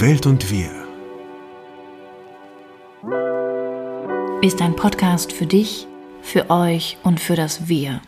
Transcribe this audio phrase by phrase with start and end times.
[0.00, 0.70] Die Welt und wir.
[4.40, 5.86] Ist ein Podcast für dich,
[6.22, 8.00] für euch und für das Wir.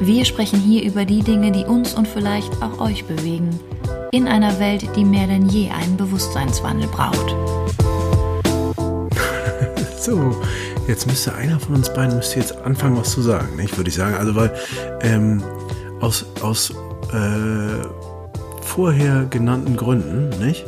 [0.00, 3.50] Wir sprechen hier über die Dinge, die uns und vielleicht auch euch bewegen,
[4.10, 7.36] in einer Welt, die mehr denn je einen Bewusstseinswandel braucht.
[10.00, 10.42] so,
[10.88, 13.76] jetzt müsste einer von uns beiden müsste jetzt anfangen, was zu sagen, nicht?
[13.76, 14.16] Würde ich sagen.
[14.16, 14.52] Also weil
[15.02, 15.44] ähm,
[16.00, 16.74] aus aus
[17.12, 18.05] äh,
[18.76, 20.66] vorher genannten Gründen, nicht?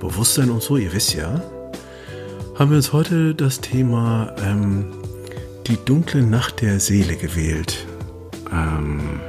[0.00, 1.40] Bewusstsein und so, ihr wisst ja,
[2.58, 4.86] haben wir uns heute das Thema ähm,
[5.68, 7.86] die dunkle Nacht der Seele gewählt.
[8.50, 9.20] Ähm,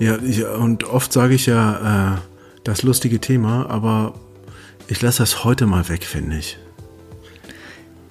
[0.00, 2.18] ja, ich, und oft sage ich ja äh,
[2.64, 4.14] das lustige Thema, aber
[4.88, 6.58] ich lasse das heute mal weg, finde ich.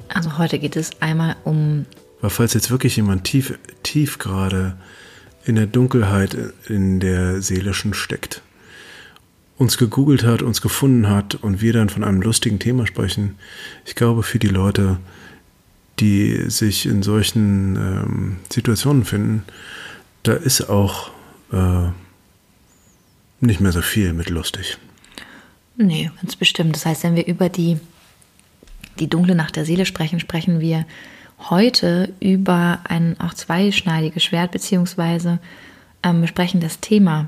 [0.07, 1.85] Also heute geht es einmal um.
[2.21, 4.77] Weil falls jetzt wirklich jemand tief, tief gerade
[5.49, 8.43] in der Dunkelheit in der seelischen steckt,
[9.57, 13.35] uns gegoogelt hat, uns gefunden hat und wir dann von einem lustigen Thema sprechen,
[13.83, 14.99] ich glaube für die Leute,
[15.99, 19.43] die sich in solchen ähm, Situationen finden,
[20.21, 21.09] da ist auch
[21.51, 21.89] äh,
[23.41, 24.77] nicht mehr so viel mit lustig.
[25.77, 26.75] Nee, ganz bestimmt.
[26.75, 27.79] Das heißt, wenn wir über die,
[28.99, 30.85] die dunkle Nacht der Seele sprechen, sprechen wir
[31.49, 35.39] heute über ein auch zweischneidiges Schwert, beziehungsweise
[36.03, 37.27] ähm, besprechen das Thema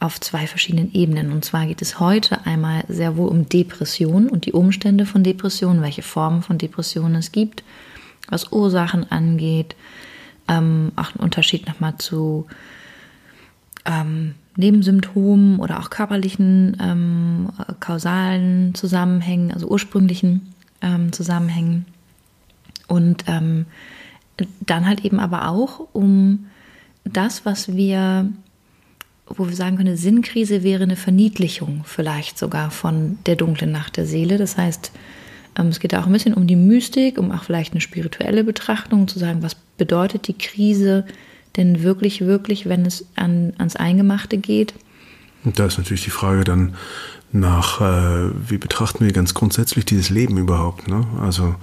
[0.00, 1.30] auf zwei verschiedenen Ebenen.
[1.30, 5.82] Und zwar geht es heute einmal sehr wohl um Depression und die Umstände von Depressionen,
[5.82, 7.62] welche Formen von Depressionen es gibt,
[8.28, 9.76] was Ursachen angeht,
[10.48, 12.46] ähm, auch ein Unterschied nochmal zu
[13.84, 21.86] ähm, Nebensymptomen oder auch körperlichen ähm, kausalen Zusammenhängen, also ursprünglichen ähm, Zusammenhängen.
[22.90, 23.66] Und ähm,
[24.66, 26.46] dann halt eben aber auch um
[27.04, 28.28] das, was wir,
[29.28, 34.06] wo wir sagen können, Sinnkrise wäre eine Verniedlichung vielleicht sogar von der dunklen Nacht der
[34.06, 34.38] Seele.
[34.38, 34.90] Das heißt,
[35.56, 39.06] ähm, es geht auch ein bisschen um die Mystik, um auch vielleicht eine spirituelle Betrachtung,
[39.06, 41.06] zu sagen, was bedeutet die Krise
[41.56, 44.74] denn wirklich, wirklich, wenn es an, ans Eingemachte geht?
[45.44, 46.74] Und da ist natürlich die Frage dann
[47.30, 50.88] nach, äh, wie betrachten wir ganz grundsätzlich dieses Leben überhaupt?
[50.88, 51.06] Ne?
[51.20, 51.54] Also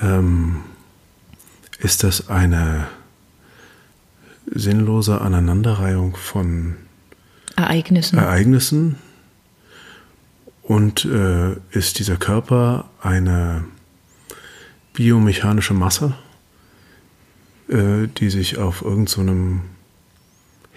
[0.00, 0.62] ähm,
[1.78, 2.86] ist das eine
[4.46, 6.76] sinnlose Aneinanderreihung von
[7.56, 8.18] Ereignissen?
[8.18, 8.96] Ereignissen?
[10.62, 13.64] Und äh, ist dieser Körper eine
[14.92, 16.14] biomechanische Masse,
[17.68, 19.76] äh, die sich auf irgendeinem so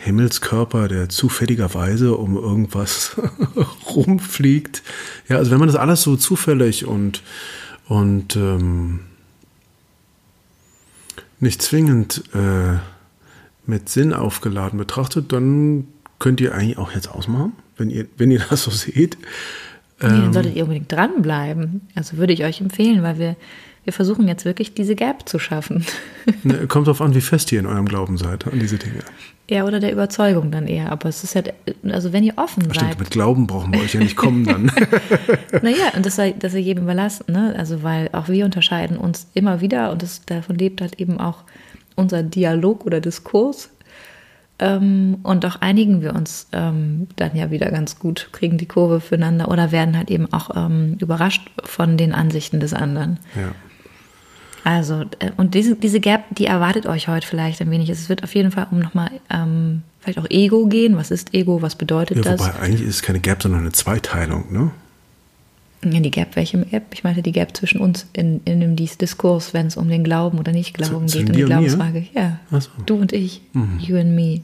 [0.01, 3.17] Himmelskörper, der zufälligerweise um irgendwas
[3.95, 4.81] rumfliegt.
[5.27, 7.21] Ja, also wenn man das alles so zufällig und,
[7.87, 9.01] und ähm,
[11.39, 12.77] nicht zwingend äh,
[13.65, 18.41] mit Sinn aufgeladen betrachtet, dann könnt ihr eigentlich auch jetzt ausmachen, wenn ihr, wenn ihr
[18.49, 19.17] das so seht.
[20.01, 21.81] Nee, dann ähm, solltet ihr unbedingt dranbleiben.
[21.95, 23.35] Also würde ich euch empfehlen, weil wir,
[23.89, 25.85] wir versuchen jetzt wirklich diese Gap zu schaffen.
[26.43, 28.99] Ne, kommt darauf an, wie fest ihr in eurem Glauben seid an diese Dinge.
[29.49, 30.91] Ja, oder der Überzeugung dann eher.
[30.91, 31.53] Aber es ist halt,
[31.89, 32.99] also wenn ihr offen Stimmt, seid.
[32.99, 34.65] mit Glauben brauchen wir euch ja nicht kommen dann.
[35.63, 37.55] naja, und das sei, das sei jedem überlassen, ne?
[37.57, 41.45] Also weil auch wir unterscheiden uns immer wieder und das, davon lebt halt eben auch
[41.95, 43.71] unser Dialog oder Diskurs.
[44.59, 48.99] Ähm, und auch einigen wir uns ähm, dann ja wieder ganz gut, kriegen die Kurve
[48.99, 53.17] füreinander oder werden halt eben auch ähm, überrascht von den Ansichten des anderen.
[53.35, 53.51] Ja.
[54.63, 57.89] Also, äh, und diese, diese Gap, die erwartet euch heute vielleicht ein wenig.
[57.89, 60.97] Es wird auf jeden Fall um nochmal ähm, vielleicht auch Ego gehen.
[60.97, 61.61] Was ist Ego?
[61.61, 62.39] Was bedeutet ja, das?
[62.39, 64.71] Wobei eigentlich ist es keine Gap, sondern eine Zweiteilung, ne?
[65.83, 66.83] Ja, die Gap, welche Gap?
[66.91, 70.37] Ich meinte die Gap zwischen uns in, in dem Diskurs, wenn es um den Glauben
[70.37, 72.05] oder Nicht-Glauben geht und die Glaubensfrage.
[72.13, 72.69] Ja, so.
[72.85, 73.79] du und ich, mhm.
[73.79, 74.41] you and me.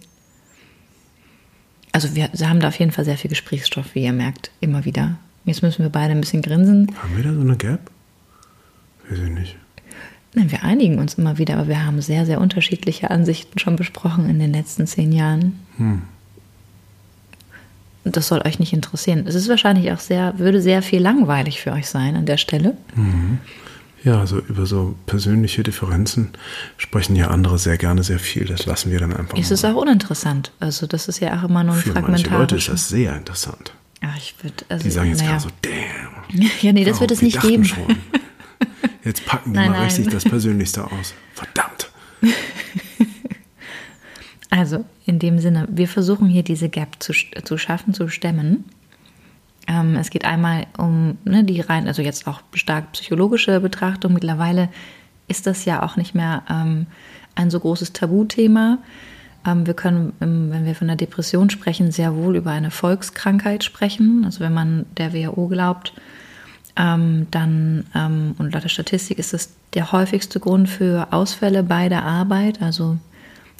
[1.92, 5.18] Also wir haben da auf jeden Fall sehr viel Gesprächsstoff, wie ihr merkt, immer wieder.
[5.44, 6.92] Jetzt müssen wir beide ein bisschen grinsen.
[7.02, 7.92] Haben wir da so eine Gap?
[9.10, 9.58] Weiß ich nicht.
[10.36, 14.30] Nein, wir einigen uns immer wieder, aber wir haben sehr, sehr unterschiedliche Ansichten schon besprochen
[14.30, 15.60] in den letzten zehn Jahren.
[15.78, 16.02] Hm.
[18.04, 19.26] Das soll euch nicht interessieren.
[19.28, 22.78] Es ist wahrscheinlich auch sehr, würde sehr viel langweilig für euch sein an der Stelle.
[22.94, 23.40] Mhm.
[24.04, 26.30] Ja, also über so persönliche Differenzen
[26.78, 28.46] sprechen ja andere sehr gerne sehr viel.
[28.46, 29.36] Das lassen wir dann einfach.
[29.36, 30.52] Es ist auch uninteressant.
[30.60, 33.74] Also das ist ja auch immer nur ein Für manche Leute ist das sehr interessant.
[34.04, 35.32] Ja, ich würd, also, Die sagen jetzt naja.
[35.32, 36.50] gerade so, damn.
[36.62, 37.68] Ja, nee, das wird es nicht geben.
[39.06, 39.86] Jetzt packen die nein, mal nein.
[39.86, 41.14] richtig das Persönlichste aus.
[41.34, 41.92] Verdammt.
[44.52, 47.12] Also, in dem Sinne, wir versuchen hier diese Gap zu,
[47.44, 48.64] zu schaffen, zu stemmen.
[49.68, 54.14] Ähm, es geht einmal um ne, die rein, also jetzt auch stark psychologische Betrachtung.
[54.14, 54.70] Mittlerweile
[55.28, 56.88] ist das ja auch nicht mehr ähm,
[57.36, 58.78] ein so großes Tabuthema.
[59.46, 64.24] Ähm, wir können, wenn wir von der Depression sprechen, sehr wohl über eine Volkskrankheit sprechen.
[64.24, 65.94] Also wenn man der WHO glaubt,
[66.78, 71.90] ähm, dann, ähm, und laut der Statistik ist es der häufigste Grund für Ausfälle bei
[71.90, 72.98] der Arbeit, also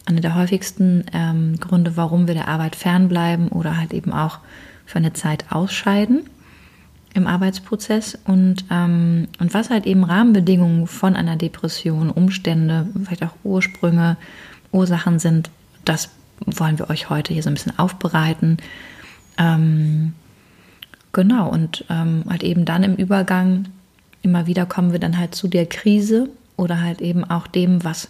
[0.06, 4.40] einer der häufigsten ähm, Gründe, warum wir der Arbeit fernbleiben oder halt eben auch
[4.86, 6.30] für eine Zeit ausscheiden
[7.14, 13.36] im Arbeitsprozess und, ähm, und was halt eben Rahmenbedingungen von einer Depression, Umstände, vielleicht auch
[13.44, 14.18] Ursprünge,
[14.74, 15.50] Ursachen sind,
[15.86, 16.10] das
[16.46, 18.58] wollen wir euch heute hier so ein bisschen aufbereiten.
[19.38, 20.14] Ähm,
[21.16, 23.66] genau, und ähm, halt eben dann im Übergang
[24.22, 28.10] immer wieder kommen wir dann halt zu der Krise oder halt eben auch dem, was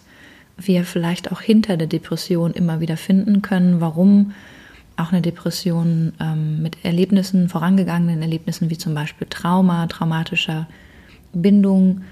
[0.58, 4.32] wir vielleicht auch hinter der Depression immer wieder finden können, warum
[4.96, 10.66] auch eine Depression ähm, mit Erlebnissen, vorangegangenen Erlebnissen wie zum Beispiel Trauma, traumatischer
[11.32, 12.02] Bindung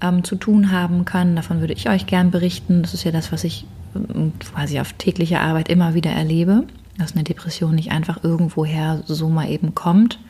[0.00, 1.36] ähm, zu tun haben kann.
[1.36, 2.82] Davon würde ich euch gern berichten.
[2.82, 6.64] Das ist ja das, was ich ähm, quasi auf täglicher Arbeit immer wieder erlebe,
[6.96, 10.20] dass eine Depression nicht einfach irgendwoher so mal eben kommt.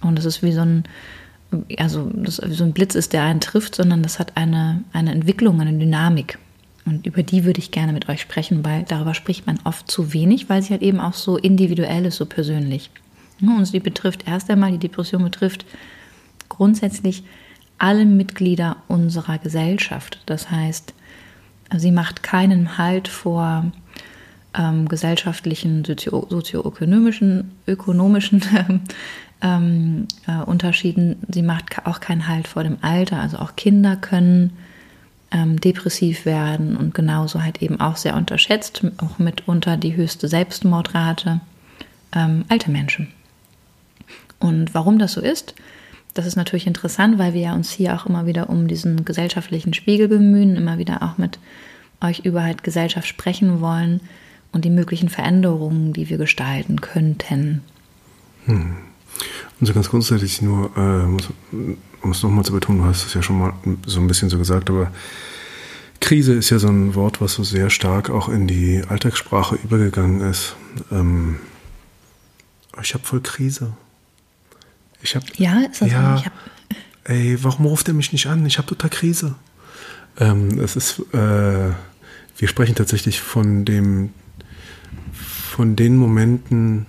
[0.00, 0.84] Und es ist wie so ein,
[1.78, 5.60] also das, so ein Blitz ist, der einen trifft, sondern das hat eine, eine Entwicklung,
[5.60, 6.38] eine Dynamik.
[6.86, 10.12] Und über die würde ich gerne mit euch sprechen, weil darüber spricht man oft zu
[10.12, 12.90] wenig, weil sie halt eben auch so individuell ist, so persönlich.
[13.40, 15.64] Und sie betrifft erst einmal, die Depression betrifft
[16.48, 17.22] grundsätzlich
[17.78, 20.20] alle Mitglieder unserer Gesellschaft.
[20.26, 20.94] Das heißt,
[21.76, 23.70] sie macht keinen Halt vor
[24.54, 28.42] ähm, gesellschaftlichen, sozio sozioökonomischen ökonomischen
[29.42, 31.16] ähm, äh, Unterschieden.
[31.28, 33.20] Sie macht auch keinen Halt vor dem Alter.
[33.20, 34.56] Also auch Kinder können
[35.30, 41.40] ähm, depressiv werden und genauso halt eben auch sehr unterschätzt, auch mitunter die höchste Selbstmordrate,
[42.14, 43.08] ähm, alte Menschen.
[44.38, 45.54] Und warum das so ist,
[46.14, 49.74] das ist natürlich interessant, weil wir ja uns hier auch immer wieder um diesen gesellschaftlichen
[49.74, 51.38] Spiegel bemühen, immer wieder auch mit
[52.00, 54.00] euch über halt Gesellschaft sprechen wollen
[54.52, 57.62] und die möglichen Veränderungen, die wir gestalten könnten.
[58.46, 58.89] Hm.
[59.60, 61.28] Also ganz grundsätzlich nur, äh, muss,
[62.02, 63.52] um es nochmal zu betonen, du hast es ja schon mal
[63.86, 64.90] so ein bisschen so gesagt, aber
[66.00, 70.22] Krise ist ja so ein Wort, was so sehr stark auch in die Alltagssprache übergegangen
[70.22, 70.56] ist.
[70.90, 71.36] Ähm,
[72.82, 73.74] ich habe voll Krise.
[75.02, 75.26] Ich habe.
[75.36, 76.24] Ja, ist das ja, so?
[76.24, 76.32] Hab...
[77.04, 78.46] Ey, warum ruft er mich nicht an?
[78.46, 79.34] Ich habe total Krise.
[80.18, 81.70] Ähm, es ist, äh,
[82.36, 84.10] wir sprechen tatsächlich von dem,
[85.12, 86.86] von den Momenten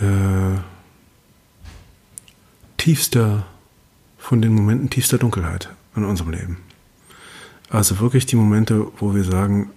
[0.00, 0.58] äh,
[2.82, 3.46] tiefster
[4.18, 6.56] von den Momenten tiefster Dunkelheit in unserem Leben.
[7.70, 9.70] Also wirklich die Momente, wo wir sagen,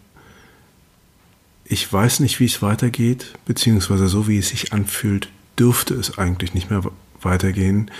[1.65, 5.29] ich weiß nicht, wie es weitergeht, beziehungsweise so wie es sich anfühlt,
[5.59, 6.81] dürfte es eigentlich nicht mehr
[7.21, 7.91] weitergehen.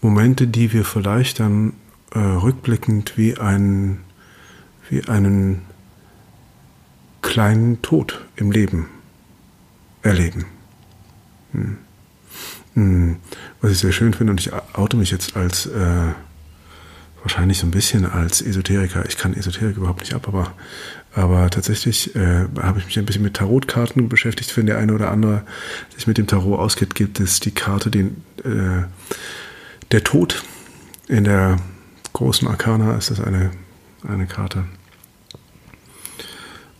[0.00, 1.74] Momente, die wir vielleicht dann
[2.12, 4.00] äh, rückblickend wie einen,
[4.88, 5.60] wie einen
[7.20, 8.88] kleinen Tod im Leben
[10.00, 10.46] erleben.
[11.52, 11.76] Hm.
[12.74, 13.16] Hm,
[13.60, 16.12] was ich sehr schön finde, und ich oute mich jetzt als äh,
[17.22, 19.04] wahrscheinlich so ein bisschen als Esoteriker.
[19.06, 20.52] Ich kann Esoterik überhaupt nicht ab, aber,
[21.14, 24.56] aber tatsächlich äh, habe ich mich ein bisschen mit Tarotkarten beschäftigt.
[24.56, 25.42] Wenn der eine oder andere
[25.94, 28.84] sich mit dem Tarot auskennt, gibt es die Karte, den, äh,
[29.92, 30.42] der Tod.
[31.08, 31.58] In der
[32.12, 33.50] großen Arkana ist das eine,
[34.06, 34.64] eine Karte.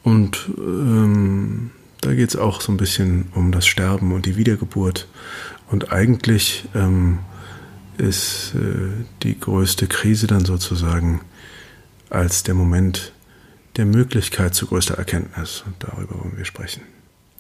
[0.03, 5.07] Und ähm, da geht es auch so ein bisschen um das Sterben und die Wiedergeburt.
[5.73, 7.21] Und eigentlich ähm,
[7.97, 8.91] ist äh,
[9.23, 11.23] die größte Krise dann sozusagen
[12.11, 13.12] als der Moment
[13.76, 15.64] der Möglichkeit zu größter Erkenntnis.
[15.67, 16.83] Und darüber wollen wir sprechen.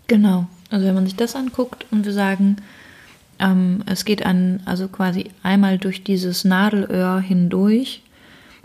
[0.06, 0.46] Genau.
[0.70, 2.56] Also wenn man sich das anguckt und wir sagen,
[3.38, 8.01] ähm, es geht an, also quasi einmal durch dieses Nadelöhr hindurch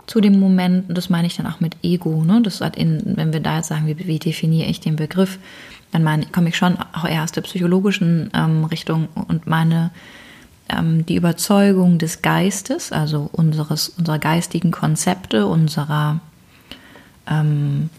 [0.08, 2.40] zu dem Moment, und das meine ich dann auch mit Ego, ne?
[2.42, 5.38] Das hat in, wenn wir da jetzt sagen, wie, wie definiere ich den Begriff,
[5.92, 9.90] dann meine, komme ich schon auch eher aus der psychologischen ähm, Richtung und meine
[10.68, 16.20] ähm, die Überzeugung des Geistes, also unseres, unserer geistigen Konzepte, unserer
[17.26, 17.90] ähm,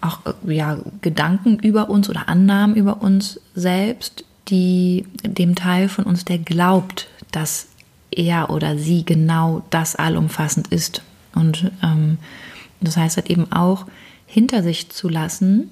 [0.00, 6.24] auch ja, Gedanken über uns oder Annahmen über uns selbst, die dem Teil von uns,
[6.24, 7.68] der glaubt, dass
[8.10, 11.02] er oder sie genau das allumfassend ist.
[11.34, 12.18] Und ähm,
[12.80, 13.86] das heißt halt eben auch,
[14.26, 15.70] hinter sich zu lassen,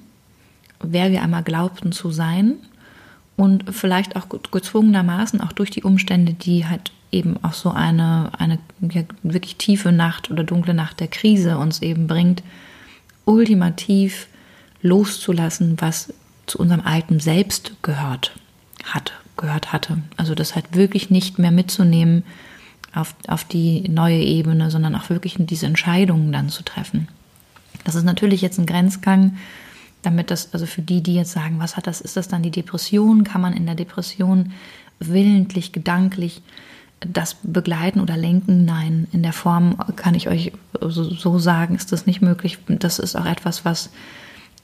[0.80, 2.54] wer wir einmal glaubten zu sein
[3.36, 8.58] und vielleicht auch gezwungenermaßen auch durch die Umstände, die halt eben auch so eine, eine
[9.22, 12.42] wirklich tiefe Nacht oder dunkle Nacht der Krise uns eben bringt,
[13.24, 14.28] ultimativ
[14.82, 16.12] loszulassen, was
[16.46, 18.32] zu unserem alten Selbst gehört
[18.84, 19.98] hat, gehört hatte.
[20.16, 22.24] Also das halt wirklich nicht mehr mitzunehmen
[22.96, 27.08] auf, auf die neue Ebene, sondern auch wirklich diese Entscheidungen dann zu treffen.
[27.84, 29.36] Das ist natürlich jetzt ein Grenzgang,
[30.02, 32.50] damit das, also für die, die jetzt sagen, was hat das, ist das dann die
[32.50, 33.24] Depression?
[33.24, 34.52] Kann man in der Depression
[34.98, 36.42] willentlich, gedanklich
[37.00, 38.64] das begleiten oder lenken?
[38.64, 42.58] Nein, in der Form kann ich euch so, sagen, ist das nicht möglich.
[42.68, 43.90] Das ist auch etwas, was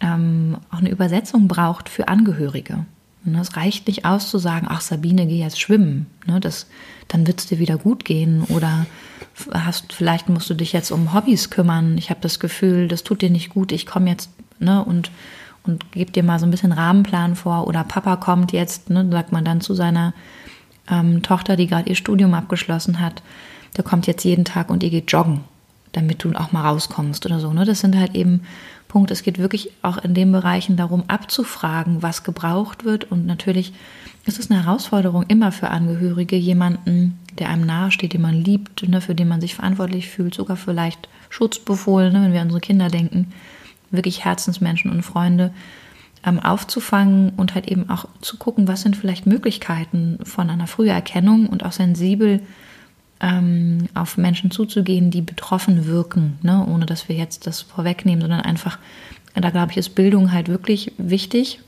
[0.01, 2.87] ähm, auch eine Übersetzung braucht für Angehörige.
[3.25, 6.07] Ne, es reicht nicht aus zu sagen, ach Sabine, geh jetzt schwimmen.
[6.27, 6.67] Ne, das,
[7.09, 8.43] dann wird es dir wieder gut gehen.
[8.49, 8.87] Oder
[9.53, 11.97] hast, vielleicht musst du dich jetzt um Hobbys kümmern.
[11.99, 13.71] Ich habe das Gefühl, das tut dir nicht gut.
[13.71, 15.11] Ich komme jetzt ne, und,
[15.63, 17.69] und gebe dir mal so ein bisschen Rahmenplan vor.
[17.69, 20.15] Oder Papa kommt jetzt, ne, sagt man dann zu seiner
[20.91, 23.23] ähm, Tochter, die gerade ihr Studium abgeschlossen hat,
[23.77, 25.41] der kommt jetzt jeden Tag und ihr geht joggen,
[25.93, 27.53] damit du auch mal rauskommst oder so.
[27.53, 27.65] Ne?
[27.65, 28.43] Das sind halt eben
[28.93, 29.11] Punkt.
[29.11, 33.11] Es geht wirklich auch in den Bereichen darum, abzufragen, was gebraucht wird.
[33.11, 33.73] Und natürlich
[34.27, 39.01] ist es eine Herausforderung immer für Angehörige, jemanden, der einem nahesteht, den man liebt, ne,
[39.01, 43.33] für den man sich verantwortlich fühlt, sogar vielleicht Schutzbefohlene, wenn wir an unsere Kinder denken,
[43.91, 45.55] wirklich Herzensmenschen und Freunde
[46.25, 51.47] ähm, aufzufangen und halt eben auch zu gucken, was sind vielleicht Möglichkeiten von einer Früherkennung
[51.47, 52.41] und auch sensibel
[53.23, 56.67] ähm, auf Menschen zuzugehen, die betroffen wirken, ne?
[56.67, 58.79] ohne dass wir jetzt das vorwegnehmen, sondern einfach,
[59.35, 61.61] da glaube ich, ist Bildung halt wirklich wichtig.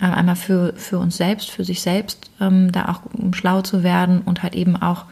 [0.00, 3.82] Äh, einmal für, für uns selbst, für sich selbst, ähm, da auch um schlau zu
[3.82, 5.06] werden und halt eben auch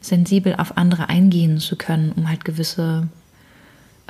[0.00, 3.08] sensibel auf andere eingehen zu können, um halt gewisse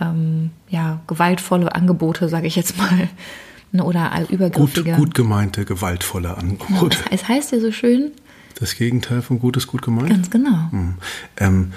[0.01, 3.09] ähm, ja, gewaltvolle Angebote, sage ich jetzt mal,
[3.73, 4.93] ne, oder übergriffige.
[4.93, 6.99] Gut, gut gemeinte, gewaltvolle Angebote.
[6.99, 8.13] Ja, es heißt ja so schön,
[8.61, 10.11] das Gegenteil von gut ist gut gemeint?
[10.11, 10.69] Ganz genau.
[10.71, 10.95] Mhm.
[11.39, 11.73] Ähm,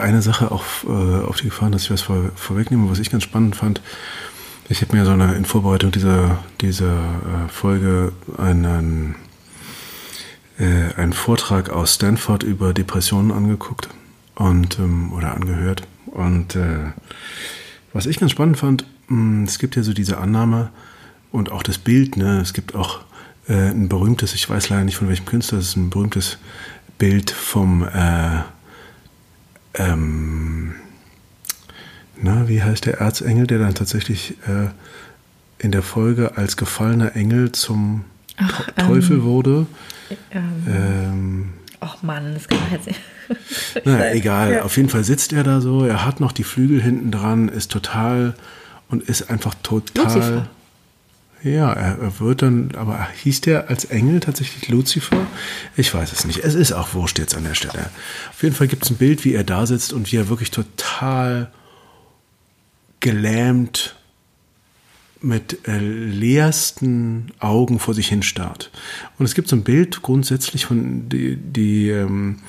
[0.00, 3.24] eine Sache auch äh, auf die Gefahr, dass ich was vor, vorwegnehme, was ich ganz
[3.24, 3.80] spannend fand.
[4.68, 9.16] Ich habe mir so eine, in Vorbereitung dieser, dieser äh, Folge einen,
[10.58, 13.88] äh, einen Vortrag aus Stanford über Depressionen angeguckt
[14.34, 15.82] und ähm, oder angehört.
[16.06, 16.92] Und äh,
[17.92, 20.70] was ich ganz spannend fand, mh, hm, es gibt ja so diese Annahme
[21.32, 23.00] und auch das Bild, ne, es gibt auch
[23.50, 26.38] äh, ein berühmtes, ich weiß leider nicht von welchem Künstler, das ist ein berühmtes
[26.98, 28.42] Bild vom, äh,
[29.74, 30.74] ähm,
[32.22, 34.68] na, wie heißt der Erzengel, der dann tatsächlich äh,
[35.58, 38.04] in der Folge als gefallener Engel zum
[38.36, 39.66] Ach, Teufel ähm, wurde.
[40.30, 43.00] Ähm, ähm, Ach Mann, das kann man jetzt nicht.
[43.84, 44.52] Na, egal.
[44.52, 44.62] Ja.
[44.62, 47.70] Auf jeden Fall sitzt er da so, er hat noch die Flügel hinten dran, ist
[47.70, 48.34] total
[48.88, 50.04] und ist einfach total.
[50.04, 50.48] Lucifer.
[51.42, 55.26] Ja, er wird dann, aber hieß der als Engel tatsächlich Lucifer?
[55.74, 56.40] Ich weiß es nicht.
[56.44, 57.90] Es ist auch wurscht jetzt an der Stelle.
[58.30, 60.50] Auf jeden Fall gibt es ein Bild, wie er da sitzt und wie er wirklich
[60.50, 61.50] total
[63.00, 63.96] gelähmt
[65.22, 68.70] mit äh, leersten Augen vor sich hin starrt.
[69.18, 72.40] Und es gibt so ein Bild grundsätzlich von die, die ähm,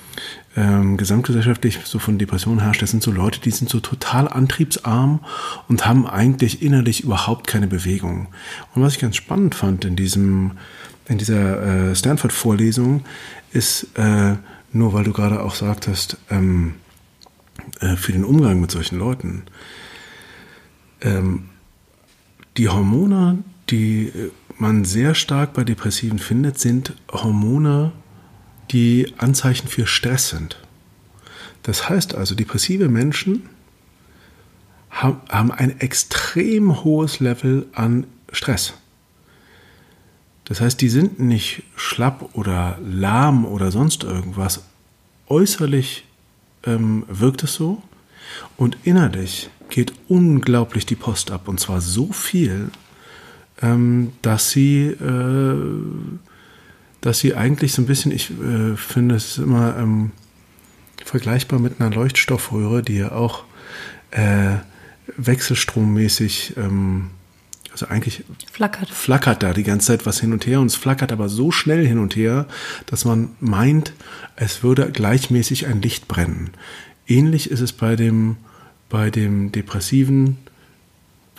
[0.56, 2.82] ähm, gesamtgesellschaftlich so von Depressionen herrscht.
[2.82, 5.22] Das sind so Leute, die sind so total antriebsarm
[5.68, 8.28] und haben eigentlich innerlich überhaupt keine Bewegung.
[8.74, 10.52] Und was ich ganz spannend fand in diesem
[11.08, 13.04] in dieser äh, Stanford-Vorlesung
[13.52, 14.36] ist äh,
[14.72, 16.76] nur, weil du gerade auch sagtest, ähm,
[17.80, 19.44] äh, für den Umgang mit solchen Leuten.
[21.02, 21.50] Ähm,
[22.58, 23.40] die Hormone,
[23.70, 27.92] die äh, man sehr stark bei Depressiven findet, sind Hormone,
[28.72, 30.58] die Anzeichen für Stress sind.
[31.64, 33.50] Das heißt also, depressive Menschen
[34.90, 38.74] haben ein extrem hohes Level an Stress.
[40.46, 44.64] Das heißt, die sind nicht schlapp oder lahm oder sonst irgendwas.
[45.28, 46.04] Äußerlich
[46.66, 47.82] ähm, wirkt es so
[48.58, 52.70] und innerlich geht unglaublich die Post ab und zwar so viel,
[53.62, 55.56] ähm, dass sie, äh,
[57.02, 60.12] dass sie eigentlich so ein bisschen, ich äh, finde es immer ähm,
[61.04, 63.44] vergleichbar mit einer Leuchtstoffröhre, die ja auch
[64.12, 64.58] äh,
[65.18, 67.10] wechselstrommäßig, ähm,
[67.72, 68.90] also eigentlich flackert.
[68.90, 71.86] flackert da die ganze Zeit was hin und her und es flackert aber so schnell
[71.86, 72.46] hin und her,
[72.86, 73.94] dass man meint,
[74.36, 76.52] es würde gleichmäßig ein Licht brennen.
[77.08, 78.38] Ähnlich ist es bei dem
[78.92, 80.38] bei dem Depressiven,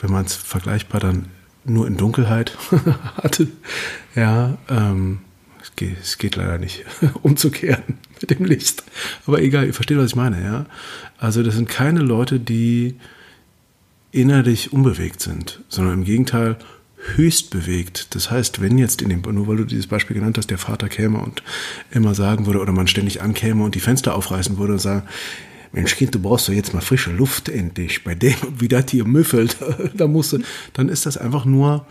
[0.01, 1.27] wenn man es vergleichbar dann
[1.65, 2.57] nur in Dunkelheit
[3.23, 3.47] hatte,
[4.17, 5.19] ja, ähm,
[5.89, 6.85] geht, es geht leider nicht
[7.23, 8.83] umzukehren mit dem Licht.
[9.27, 10.67] Aber egal, ihr versteht, was ich meine, ja.
[11.19, 12.97] Also das sind keine Leute, die
[14.11, 16.57] innerlich unbewegt sind, sondern im Gegenteil
[17.17, 18.15] höchst bewegt.
[18.15, 20.89] Das heißt, wenn jetzt in dem, nur weil du dieses Beispiel genannt hast, der Vater
[20.89, 21.43] käme und
[21.91, 25.03] immer sagen würde, oder man ständig ankäme und die Fenster aufreißen würde und sagen,
[25.73, 28.05] Mensch, Kind, du brauchst doch jetzt mal frische Luft endlich.
[28.05, 29.57] Bei dem, wie das hier müffelt,
[29.95, 30.39] da musst du,
[30.75, 31.87] dann ist das einfach nur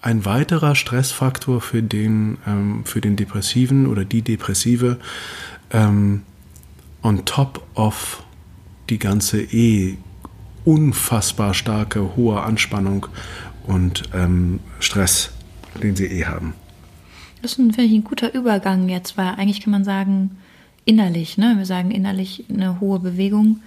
[0.00, 4.98] ein weiterer Stressfaktor für den, ähm, für den Depressiven oder die Depressive
[5.72, 6.22] ähm,
[7.02, 8.22] on top of
[8.90, 9.98] die ganze eh
[10.64, 13.06] unfassbar starke, hohe Anspannung
[13.66, 15.32] und ähm, Stress,
[15.82, 16.54] den sie eh haben.
[17.42, 20.38] Das ist, finde ich, ein guter Übergang jetzt, weil eigentlich kann man sagen,
[20.84, 21.54] innerlich, ne?
[21.56, 23.60] wir sagen innerlich eine hohe Bewegung,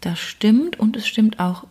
[0.00, 1.66] das stimmt und es stimmt auch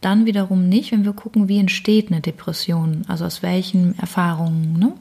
[0.00, 4.78] dann wiederum nicht, wenn wir gucken, wie entsteht eine Depression, also aus welchen Erfahrungen.
[4.78, 4.92] Ne?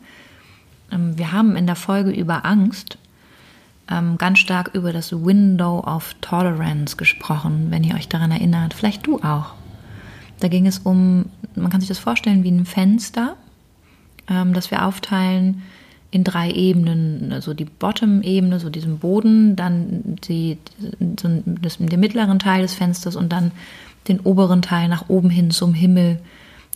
[0.92, 2.98] Ähm, wir haben in der Folge über Angst
[3.90, 8.74] ähm, ganz stark über das Window of Tolerance gesprochen, wenn ihr euch daran erinnert.
[8.74, 9.54] Vielleicht du auch.
[10.40, 11.26] Da ging es um,
[11.56, 13.36] man kann sich das vorstellen wie ein Fenster,
[14.30, 15.64] ähm, das wir aufteilen
[16.16, 17.34] in drei Ebenen.
[17.34, 20.58] Also die Bottom-Ebene, so diesen Boden, dann die,
[21.20, 21.28] so
[21.62, 23.52] das, den mittleren Teil des Fensters und dann
[24.08, 26.22] den oberen Teil nach oben hin zum Himmel,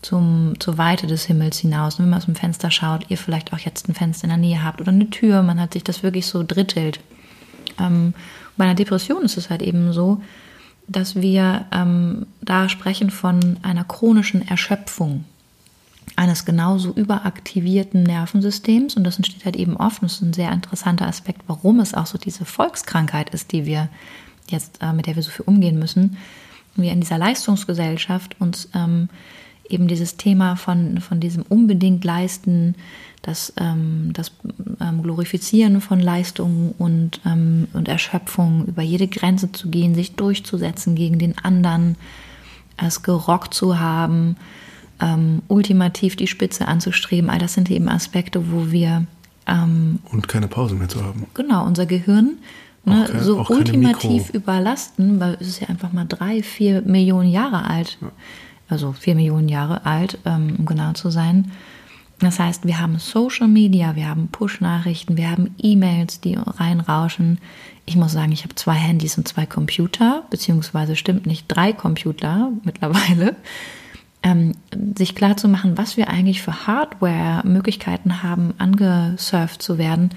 [0.02, 1.96] zum, zur Weite des Himmels hinaus.
[1.96, 4.38] Und wenn man aus dem Fenster schaut, ihr vielleicht auch jetzt ein Fenster in der
[4.38, 7.00] Nähe habt oder eine Tür, man hat sich das wirklich so drittelt.
[7.80, 8.14] Ähm,
[8.58, 10.22] bei einer Depression ist es halt eben so,
[10.90, 15.24] dass wir ähm, da sprechen von einer chronischen Erschöpfung
[16.20, 18.98] eines genauso überaktivierten Nervensystems.
[18.98, 22.08] Und das entsteht halt eben oft, das ist ein sehr interessanter Aspekt, warum es auch
[22.08, 23.88] so diese Volkskrankheit ist, die wir
[24.50, 26.18] jetzt, äh, mit der wir so viel umgehen müssen.
[26.76, 29.08] Wir in dieser Leistungsgesellschaft uns ähm,
[29.70, 32.76] eben dieses Thema von, von diesem unbedingt Leisten,
[33.22, 34.34] das, ähm, das
[34.82, 40.96] ähm, Glorifizieren von Leistungen und, ähm, und Erschöpfung, über jede Grenze zu gehen, sich durchzusetzen
[40.96, 41.96] gegen den anderen,
[42.76, 44.36] es gerockt zu haben,
[45.02, 49.06] ähm, ultimativ die Spitze anzustreben, all das sind eben Aspekte, wo wir
[49.48, 51.26] ähm, und keine Pause mehr zu haben.
[51.34, 52.38] Genau, unser Gehirn
[52.86, 57.70] ne, kein, so ultimativ überlasten, weil es ist ja einfach mal drei, vier Millionen Jahre
[57.70, 57.98] alt.
[58.02, 58.12] Ja
[58.70, 61.52] also vier Millionen Jahre alt, ähm, um genau zu sein.
[62.20, 67.40] Das heißt, wir haben Social Media, wir haben Push-Nachrichten, wir haben E-Mails, die reinrauschen.
[67.86, 72.52] Ich muss sagen, ich habe zwei Handys und zwei Computer, beziehungsweise stimmt nicht, drei Computer
[72.64, 73.36] mittlerweile.
[74.22, 74.52] Ähm,
[74.98, 80.10] sich klar zu machen, was wir eigentlich für Hardware-Möglichkeiten haben, angesurft zu werden.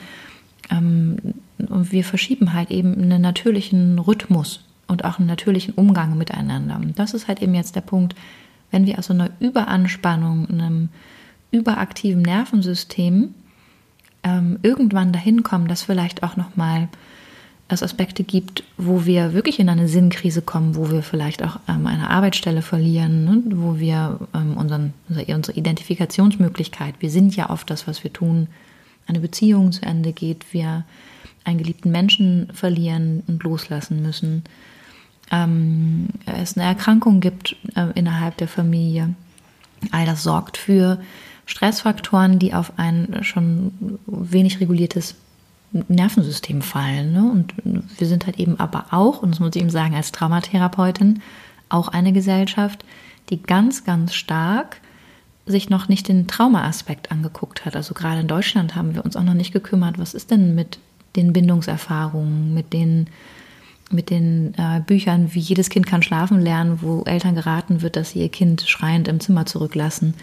[0.71, 1.18] Ähm,
[1.59, 6.76] und wir verschieben halt eben einen natürlichen Rhythmus und auch einen natürlichen Umgang miteinander.
[6.76, 8.17] Und das ist halt eben jetzt der Punkt,
[8.73, 10.88] wenn wir aus so einer Überanspannung, einem
[11.52, 13.34] überaktiven Nervensystem
[14.25, 16.88] ähm, irgendwann dahin kommen, dass vielleicht auch nochmal
[17.73, 21.87] es Aspekte gibt, wo wir wirklich in eine Sinnkrise kommen, wo wir vielleicht auch ähm,
[21.87, 23.43] eine Arbeitsstelle verlieren, ne?
[23.56, 28.49] wo wir ähm, unseren, unsere Identifikationsmöglichkeit, wir sind ja oft das, was wir tun,
[29.06, 30.85] eine Beziehung zu Ende geht, wir
[31.45, 34.45] einen geliebten Menschen verlieren und loslassen müssen,
[35.30, 39.15] ähm, es eine Erkrankung gibt äh, innerhalb der Familie.
[39.91, 41.00] All das sorgt für
[41.47, 45.17] Stressfaktoren, die auf ein schon wenig reguliertes
[45.73, 47.13] Nervensystem fallen.
[47.13, 47.30] Ne?
[47.30, 47.54] Und
[47.99, 51.23] wir sind halt eben aber auch, und das muss ich eben sagen, als Traumatherapeutin,
[51.69, 52.85] auch eine Gesellschaft,
[53.30, 54.80] die ganz, ganz stark
[55.47, 57.75] sich noch nicht den Traumaaspekt angeguckt hat.
[57.75, 60.78] Also gerade in Deutschland haben wir uns auch noch nicht gekümmert, was ist denn mit
[61.17, 63.08] den Bindungserfahrungen, mit den
[63.91, 68.13] mit den äh, Büchern wie Jedes Kind kann schlafen lernen, wo Eltern geraten wird, dass
[68.13, 70.15] sie ihr Kind schreiend im Zimmer zurücklassen.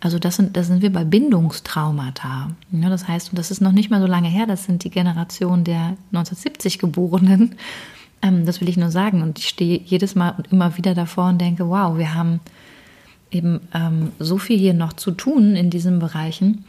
[0.00, 2.50] Also das sind, das sind wir bei Bindungstraumata.
[2.70, 4.90] Ja, das heißt, und das ist noch nicht mal so lange her, das sind die
[4.90, 7.54] Generation der 1970 Geborenen.
[8.22, 9.20] Ähm, das will ich nur sagen.
[9.20, 12.40] Und ich stehe jedes Mal und immer wieder davor und denke, wow, wir haben
[13.30, 16.64] eben ähm, so viel hier noch zu tun in diesen Bereichen.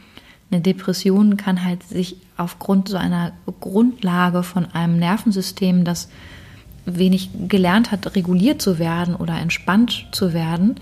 [0.50, 6.10] Eine Depression kann halt sich aufgrund so einer Grundlage von einem Nervensystem, das
[6.86, 10.76] wenig gelernt hat, reguliert zu werden oder entspannt zu werden,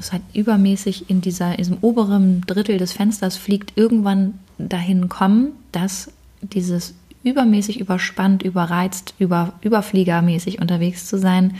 [0.00, 5.52] das hat übermäßig in, dieser, in diesem oberen Drittel des Fensters fliegt, irgendwann dahin kommen,
[5.72, 6.10] dass
[6.40, 11.56] dieses übermäßig überspannt, überreizt, über, überfliegermäßig unterwegs zu sein,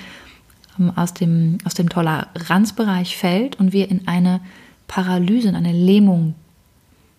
[0.79, 4.40] ähm, aus dem, aus dem Toleranzbereich fällt und wir in eine
[4.88, 6.35] Paralyse, in eine Lähmung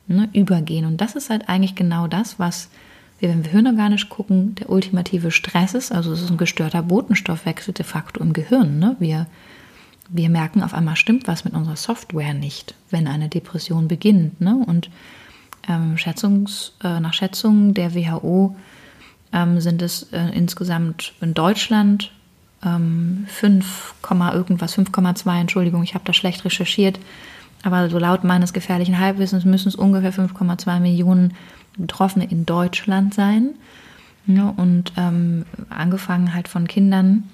[0.07, 0.85] ne, übergehen.
[0.85, 2.69] Und das ist halt eigentlich genau das, was
[3.19, 5.91] wir, wenn wir hirnorganisch gucken, der ultimative Stress ist.
[5.91, 8.79] Also es ist ein gestörter Botenstoffwechsel de facto im Gehirn.
[8.79, 8.95] Ne?
[8.97, 9.27] Wir,
[10.13, 14.41] wir merken auf einmal, stimmt was mit unserer Software nicht, wenn eine Depression beginnt.
[14.41, 14.63] Ne?
[14.67, 14.89] Und
[15.67, 18.55] ähm, Schätzungs, äh, nach Schätzungen der WHO
[19.31, 22.11] ähm, sind es äh, insgesamt in Deutschland
[22.63, 23.95] ähm, 5,
[24.33, 26.99] irgendwas, 5,2, Entschuldigung, ich habe da schlecht recherchiert,
[27.63, 31.33] aber so laut meines gefährlichen Halbwissens müssen es ungefähr 5,2 Millionen
[31.77, 33.51] Betroffene in Deutschland sein.
[34.27, 37.29] Ja, und ähm, angefangen halt von Kindern,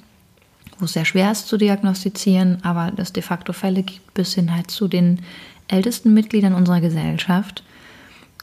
[0.80, 4.54] wo es sehr schwer ist zu diagnostizieren, aber es de facto Fälle gibt, bis hin
[4.54, 5.20] halt zu den
[5.68, 7.64] ältesten Mitgliedern unserer Gesellschaft.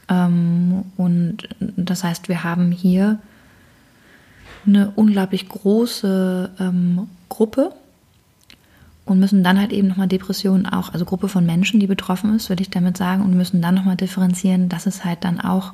[0.09, 3.19] Ähm, und das heißt, wir haben hier
[4.65, 7.71] eine unglaublich große ähm, Gruppe
[9.05, 12.49] und müssen dann halt eben nochmal Depressionen auch, also Gruppe von Menschen, die betroffen ist,
[12.49, 15.73] würde ich damit sagen, und müssen dann nochmal differenzieren, dass es halt dann auch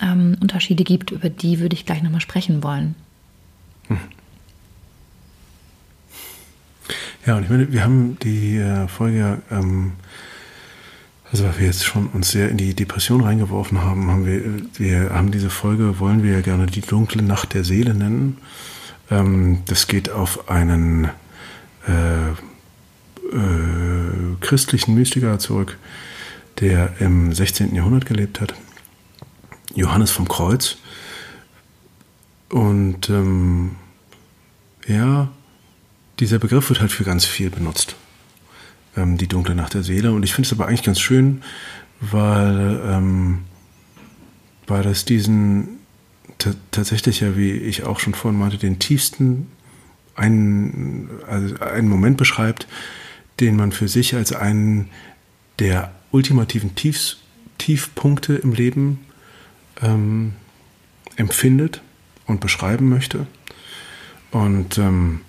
[0.00, 2.94] ähm, Unterschiede gibt, über die würde ich gleich nochmal sprechen wollen.
[3.88, 3.98] Hm.
[7.26, 9.92] Ja, und ich meine, wir haben die äh, Folge, ähm,
[11.32, 14.42] also weil wir jetzt schon uns sehr in die Depression reingeworfen haben, haben wir,
[14.74, 18.36] wir haben diese Folge, wollen wir ja gerne die dunkle Nacht der Seele nennen.
[19.10, 21.08] Ähm, das geht auf einen
[21.88, 22.34] äh, äh,
[24.40, 25.78] christlichen Mystiker zurück,
[26.60, 27.74] der im 16.
[27.74, 28.52] Jahrhundert gelebt hat.
[29.74, 30.76] Johannes vom Kreuz.
[32.50, 33.76] Und ähm,
[34.86, 35.30] ja,
[36.20, 37.96] dieser Begriff wird halt für ganz viel benutzt.
[38.96, 40.12] Ähm, die dunkle Nacht der Seele.
[40.12, 41.42] Und ich finde es aber eigentlich ganz schön,
[42.00, 43.40] weil, ähm,
[44.66, 45.80] weil das diesen
[46.70, 49.48] tatsächlich ja, wie ich auch schon vorhin meinte, den tiefsten
[50.14, 52.66] einen, also einen Moment beschreibt,
[53.40, 54.90] den man für sich als einen
[55.58, 57.18] der ultimativen Tiefs,
[57.58, 59.00] Tiefpunkte im Leben
[59.80, 60.34] ähm,
[61.16, 61.82] empfindet
[62.26, 63.26] und beschreiben möchte.
[64.30, 65.20] Und, ähm,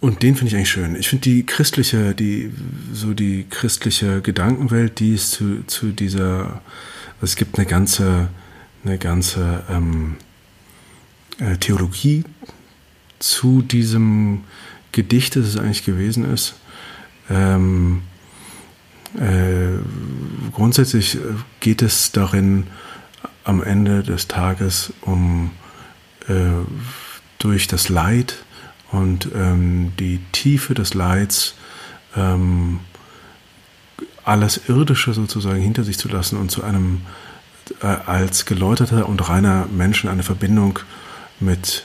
[0.00, 0.94] und den finde ich eigentlich schön.
[0.94, 2.52] Ich finde die christliche, die,
[2.92, 6.62] so die christliche Gedankenwelt, die es zu, zu dieser,
[7.20, 8.28] es gibt eine ganze,
[8.84, 10.16] eine ganze ähm,
[11.40, 12.24] äh, Theologie
[13.18, 14.44] zu diesem
[14.92, 16.54] Gedicht, das es eigentlich gewesen ist.
[17.28, 18.02] Ähm,
[19.18, 19.78] äh,
[20.52, 21.18] grundsätzlich äh,
[21.58, 22.68] geht es darin
[23.42, 25.50] am Ende des Tages um
[26.28, 26.34] äh,
[27.38, 28.44] durch das Leid
[28.90, 31.54] und ähm, die Tiefe des Leids
[32.16, 32.80] ähm,
[34.24, 37.02] alles Irdische sozusagen hinter sich zu lassen und zu einem
[37.82, 40.78] äh, als geläuterter und reiner Menschen eine Verbindung
[41.40, 41.84] mit,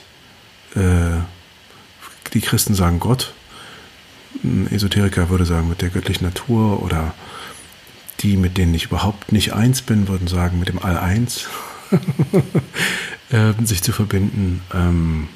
[0.74, 1.20] äh,
[2.32, 3.32] die Christen sagen Gott,
[4.42, 7.14] ein Esoteriker würde sagen mit der göttlichen Natur oder
[8.20, 11.46] die, mit denen ich überhaupt nicht eins bin, würden sagen mit dem All-Eins,
[13.30, 14.62] äh, sich zu verbinden.
[14.72, 15.28] Ähm,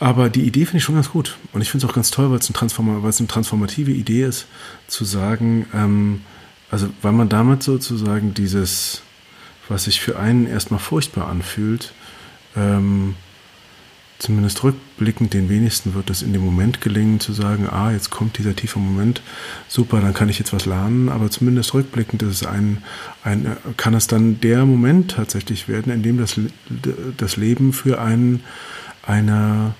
[0.00, 1.36] aber die Idee finde ich schon ganz gut.
[1.52, 4.46] Und ich finde es auch ganz toll, weil es, ein Transform eine transformative Idee ist,
[4.88, 6.22] zu sagen, ähm,
[6.70, 9.02] also weil man damit sozusagen dieses,
[9.68, 11.92] was sich für einen erstmal furchtbar anfühlt,
[12.56, 13.14] ähm,
[14.18, 18.38] zumindest rückblickend den wenigsten wird es in dem Moment gelingen zu sagen, ah, jetzt kommt
[18.38, 19.22] dieser tiefe Moment,
[19.68, 22.82] super, dann kann ich jetzt was lernen, aber zumindest rückblickend ist es ein,
[23.24, 26.38] ein kann es dann der Moment tatsächlich werden, in dem das,
[27.16, 28.42] das Leben für einen
[29.02, 29.74] eine,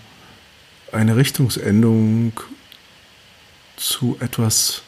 [0.93, 2.33] eine Richtungsänderung
[3.77, 4.83] zu etwas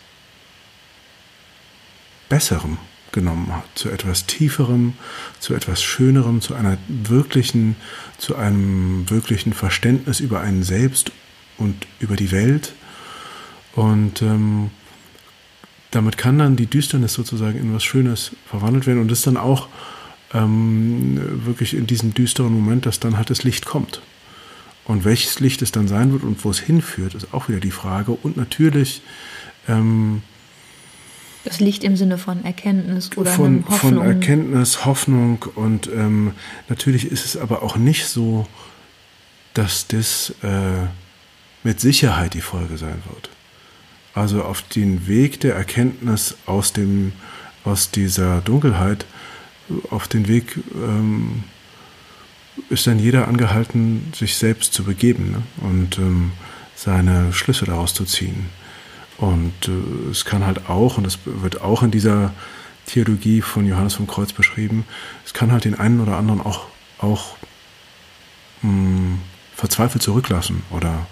[2.29, 2.79] Besserem
[3.13, 4.95] genommen hat, zu etwas Tieferem,
[5.39, 7.77] zu etwas Schönerem, zu einer wirklichen,
[8.19, 11.13] zu einem wirklichen Verständnis über einen selbst
[11.59, 12.73] und über die Welt.
[13.75, 14.71] Und ähm,
[15.91, 19.69] damit kann dann die Düsternis sozusagen in was Schönes verwandelt werden und das dann auch
[20.33, 24.01] ähm, wirklich in diesem düsteren Moment, dass dann halt das Licht kommt.
[24.85, 27.71] Und welches Licht es dann sein wird und wo es hinführt, ist auch wieder die
[27.71, 28.13] Frage.
[28.13, 29.03] Und natürlich
[29.69, 30.23] ähm,
[31.45, 33.95] das Licht im Sinne von Erkenntnis oder von, Hoffnung.
[33.95, 36.33] Von Erkenntnis, Hoffnung und ähm,
[36.69, 38.47] natürlich ist es aber auch nicht so,
[39.55, 40.87] dass das äh,
[41.65, 43.31] mit Sicherheit die Folge sein wird.
[44.15, 47.13] Also auf den Weg der Erkenntnis aus, dem,
[47.65, 49.05] aus dieser Dunkelheit,
[49.91, 51.45] auf den Weg ähm,
[52.69, 55.43] ist dann jeder angehalten, sich selbst zu begeben ne?
[55.69, 56.33] und ähm,
[56.75, 58.47] seine Schlüsse daraus zu ziehen.
[59.19, 62.33] Und äh, es kann halt auch, und das wird auch in dieser
[62.87, 64.85] Theologie von Johannes vom Kreuz beschrieben,
[65.25, 66.67] es kann halt den einen oder anderen auch,
[66.99, 67.37] auch
[68.63, 69.19] mh, hm,
[69.55, 71.07] verzweifelt zurücklassen oder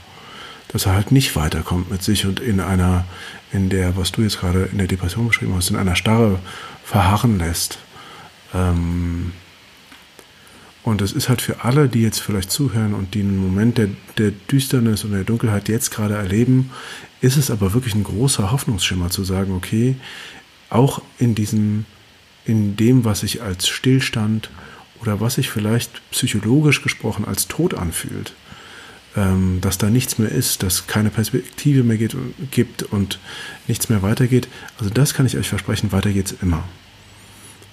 [0.68, 3.04] dass er halt nicht weiterkommt mit sich und in einer,
[3.52, 6.38] in der, was du jetzt gerade in der Depression beschrieben hast, in einer Starre
[6.84, 7.78] verharren lässt.
[8.54, 9.32] Ähm,
[10.82, 13.88] und es ist halt für alle, die jetzt vielleicht zuhören und die einen Moment der,
[14.16, 16.70] der Düsternis und der Dunkelheit jetzt gerade erleben,
[17.20, 19.96] ist es aber wirklich ein großer Hoffnungsschimmer zu sagen, okay,
[20.70, 21.84] auch in diesem,
[22.46, 24.50] in dem, was sich als Stillstand
[25.02, 28.32] oder was sich vielleicht psychologisch gesprochen als Tod anfühlt,
[29.16, 32.16] ähm, dass da nichts mehr ist, dass keine Perspektive mehr geht,
[32.50, 33.18] gibt und
[33.68, 34.48] nichts mehr weitergeht.
[34.78, 36.64] Also das kann ich euch versprechen, weiter geht's immer.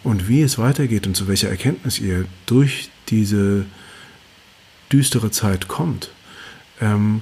[0.03, 3.65] Und wie es weitergeht und zu welcher Erkenntnis ihr durch diese
[4.91, 6.09] düstere Zeit kommt,
[6.79, 7.21] ähm,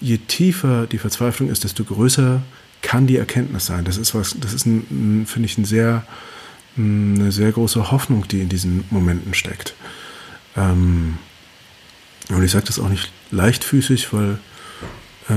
[0.00, 2.42] je tiefer die Verzweiflung ist, desto größer
[2.82, 3.84] kann die Erkenntnis sein.
[3.84, 6.04] Das ist was, das ist finde ich, ein sehr,
[6.76, 9.74] eine sehr große Hoffnung, die in diesen Momenten steckt.
[10.56, 11.18] Ähm,
[12.28, 14.38] und ich sage das auch nicht leichtfüßig, weil,
[15.28, 15.34] äh,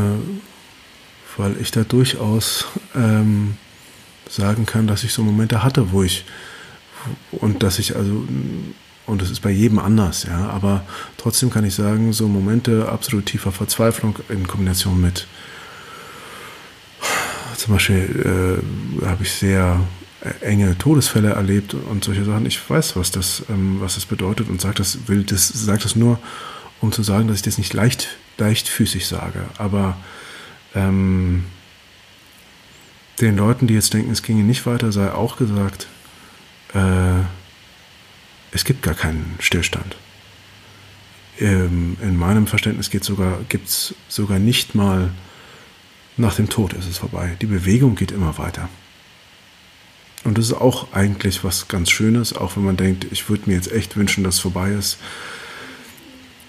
[1.37, 2.65] weil ich da durchaus
[2.95, 3.57] ähm,
[4.29, 6.25] sagen kann, dass ich so Momente hatte, wo ich
[7.31, 8.27] und dass ich also
[9.05, 10.83] und das ist bei jedem anders, ja, aber
[11.17, 15.27] trotzdem kann ich sagen, so Momente absolut tiefer Verzweiflung in Kombination mit
[17.57, 18.61] zum Beispiel
[19.01, 19.79] äh, habe ich sehr
[20.41, 22.45] enge Todesfälle erlebt und solche Sachen.
[22.45, 25.95] Ich weiß, was das, ähm, was das bedeutet und sage das, will das, sage das
[25.95, 26.19] nur,
[26.81, 29.41] um zu sagen, dass ich das nicht leicht, leichtfüßig sage.
[29.57, 29.97] Aber
[30.73, 31.45] ähm,
[33.21, 35.87] den Leuten, die jetzt denken, es ginge nicht weiter, sei auch gesagt,
[36.73, 37.23] äh,
[38.51, 39.95] es gibt gar keinen Stillstand.
[41.39, 43.39] Ähm, in meinem Verständnis gibt es sogar,
[44.07, 45.11] sogar nicht mal
[46.17, 47.35] nach dem Tod ist es vorbei.
[47.41, 48.69] Die Bewegung geht immer weiter.
[50.23, 53.55] Und das ist auch eigentlich was ganz Schönes, auch wenn man denkt, ich würde mir
[53.55, 54.97] jetzt echt wünschen, dass es vorbei ist.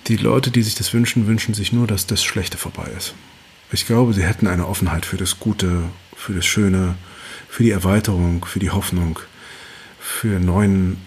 [0.07, 3.15] Die Leute, die sich das wünschen, wünschen sich nur, dass das Schlechte vorbei ist.
[3.73, 5.83] Ich glaube, sie hätten eine Offenheit für das Gute,
[6.15, 6.95] für das Schöne,
[7.49, 9.19] für die Erweiterung, für die Hoffnung,
[9.99, 10.99] für neuen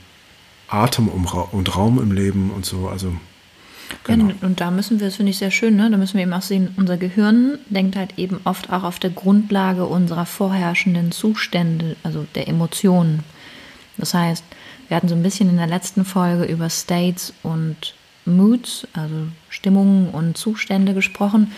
[0.70, 2.88] Atem und Raum im Leben und so.
[2.88, 3.14] Also
[4.04, 4.28] Genau.
[4.28, 5.90] Ja, und da müssen wir, das finde ich sehr schön, ne?
[5.90, 9.10] da müssen wir eben auch sehen, unser Gehirn denkt halt eben oft auch auf der
[9.10, 13.24] Grundlage unserer vorherrschenden Zustände, also der Emotionen.
[13.98, 14.44] Das heißt,
[14.88, 20.10] wir hatten so ein bisschen in der letzten Folge über States und Moods, also Stimmungen
[20.10, 21.52] und Zustände gesprochen.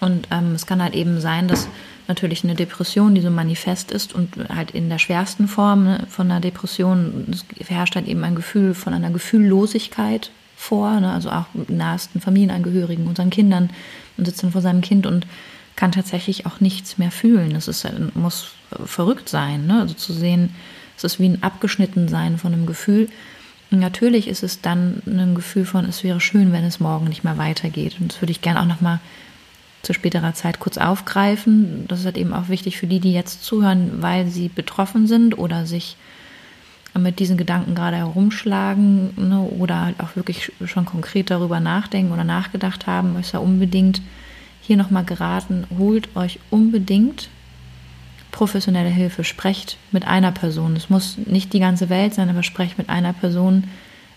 [0.00, 1.68] Und ähm, es kann halt eben sein, dass
[2.08, 6.30] natürlich eine Depression, die so manifest ist und halt in der schwersten Form ne, von
[6.30, 11.46] einer Depression, es herrscht halt eben ein Gefühl von einer Gefühllosigkeit vor, ne, also auch
[11.68, 13.70] nahesten Familienangehörigen, unseren Kindern
[14.16, 15.26] und sitzt dann vor seinem Kind und
[15.76, 17.52] kann tatsächlich auch nichts mehr fühlen.
[17.52, 18.48] Das ist, muss
[18.84, 19.80] verrückt sein, ne?
[19.82, 20.54] also zu sehen,
[20.96, 23.08] es ist wie ein Abgeschnittensein von einem Gefühl.
[23.70, 27.22] Und natürlich ist es dann ein Gefühl von, es wäre schön, wenn es morgen nicht
[27.22, 27.96] mehr weitergeht.
[28.00, 28.98] Und das würde ich gerne auch nochmal
[29.82, 31.84] zu späterer Zeit kurz aufgreifen.
[31.88, 35.38] Das ist halt eben auch wichtig für die, die jetzt zuhören, weil sie betroffen sind
[35.38, 35.96] oder sich
[36.98, 42.24] mit diesen Gedanken gerade herumschlagen ne, oder halt auch wirklich schon konkret darüber nachdenken oder
[42.24, 44.00] nachgedacht haben, ist ja unbedingt
[44.62, 47.28] hier nochmal geraten, holt euch unbedingt
[48.32, 50.76] professionelle Hilfe, sprecht mit einer Person.
[50.76, 53.64] Es muss nicht die ganze Welt sein, aber sprecht mit einer Person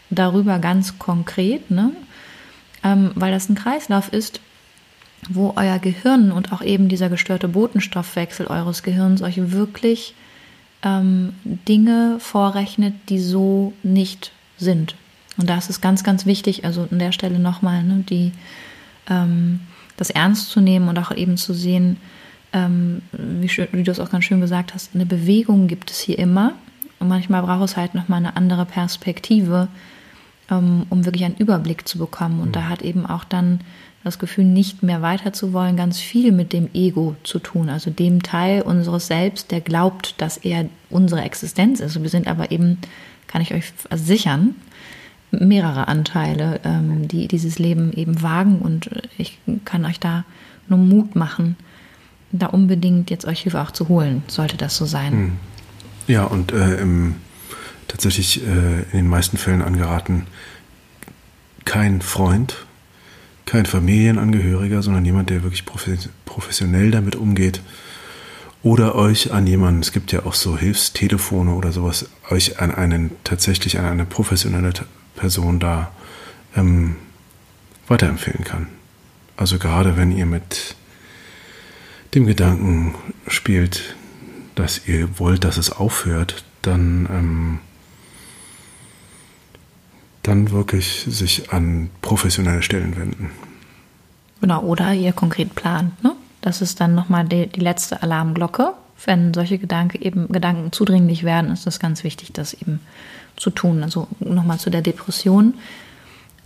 [0.09, 1.91] darüber ganz konkret, ne?
[2.83, 4.41] Ähm, weil das ein Kreislauf ist,
[5.29, 10.15] wo euer Gehirn und auch eben dieser gestörte Botenstoffwechsel eures Gehirns euch wirklich
[10.83, 14.95] ähm, Dinge vorrechnet, die so nicht sind.
[15.37, 18.31] Und da ist es ganz, ganz wichtig, also an der Stelle nochmal, ne, die,
[19.09, 19.61] ähm,
[19.97, 21.97] das ernst zu nehmen und auch eben zu sehen,
[22.53, 25.99] ähm, wie, schön, wie du es auch ganz schön gesagt hast, eine Bewegung gibt es
[25.99, 26.53] hier immer.
[26.99, 29.67] Und manchmal braucht es halt nochmal eine andere Perspektive,
[30.49, 32.41] ähm, um wirklich einen Überblick zu bekommen.
[32.41, 32.53] Und mhm.
[32.53, 33.61] da hat eben auch dann
[34.03, 37.91] das Gefühl, nicht mehr weiter zu wollen, ganz viel mit dem Ego zu tun, also
[37.91, 42.01] dem Teil unseres Selbst, der glaubt, dass er unsere Existenz ist.
[42.01, 42.79] Wir sind aber eben,
[43.27, 44.55] kann ich euch versichern,
[45.29, 50.25] mehrere Anteile, ähm, die dieses Leben eben wagen und ich kann euch da
[50.67, 51.55] nur Mut machen,
[52.31, 55.11] da unbedingt jetzt euch Hilfe auch zu holen, sollte das so sein.
[55.11, 55.31] Hm.
[56.07, 57.15] Ja, und äh, im,
[57.87, 60.27] tatsächlich äh, in den meisten Fällen angeraten,
[61.65, 62.65] kein Freund
[63.51, 67.61] kein Familienangehöriger, sondern jemand, der wirklich professionell damit umgeht.
[68.63, 73.11] Oder euch an jemanden, es gibt ja auch so Hilfstelefone oder sowas, euch an einen,
[73.25, 74.71] tatsächlich an eine professionelle
[75.17, 75.91] Person da
[76.55, 76.95] ähm,
[77.89, 78.67] weiterempfehlen kann.
[79.35, 80.77] Also gerade wenn ihr mit
[82.15, 82.95] dem Gedanken
[83.27, 83.97] spielt,
[84.55, 87.59] dass ihr wollt, dass es aufhört, dann ähm,
[90.23, 93.31] dann wirklich sich an professionelle Stellen wenden.
[94.41, 96.03] Genau, oder ihr konkret plant.
[96.03, 96.13] Ne?
[96.41, 98.73] Das ist dann nochmal die, die letzte Alarmglocke.
[99.05, 102.79] Wenn solche Gedanke eben, Gedanken zudringlich werden, ist es ganz wichtig, das eben
[103.35, 103.83] zu tun.
[103.83, 105.55] Also nochmal zu der Depression.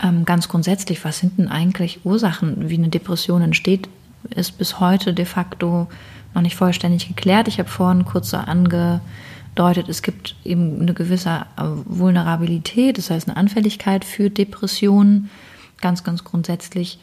[0.02, 3.88] Ähm, ganz grundsätzlich, was sind denn eigentlich Ursachen, wie eine Depression entsteht,
[4.30, 5.88] ist bis heute de facto
[6.34, 7.48] noch nicht vollständig geklärt.
[7.48, 9.00] Ich habe vorhin kurz so ange
[9.56, 15.30] bedeutet, es gibt eben eine gewisse äh, Vulnerabilität, das heißt eine Anfälligkeit für Depressionen.
[15.80, 16.98] Ganz, ganz grundsätzlich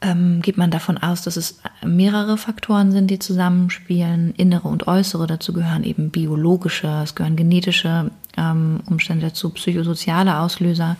[0.00, 5.28] ähm, geht man davon aus, dass es mehrere Faktoren sind, die zusammenspielen, innere und äußere.
[5.28, 10.96] Dazu gehören eben biologische, es gehören genetische ähm, Umstände dazu, psychosoziale Auslöser.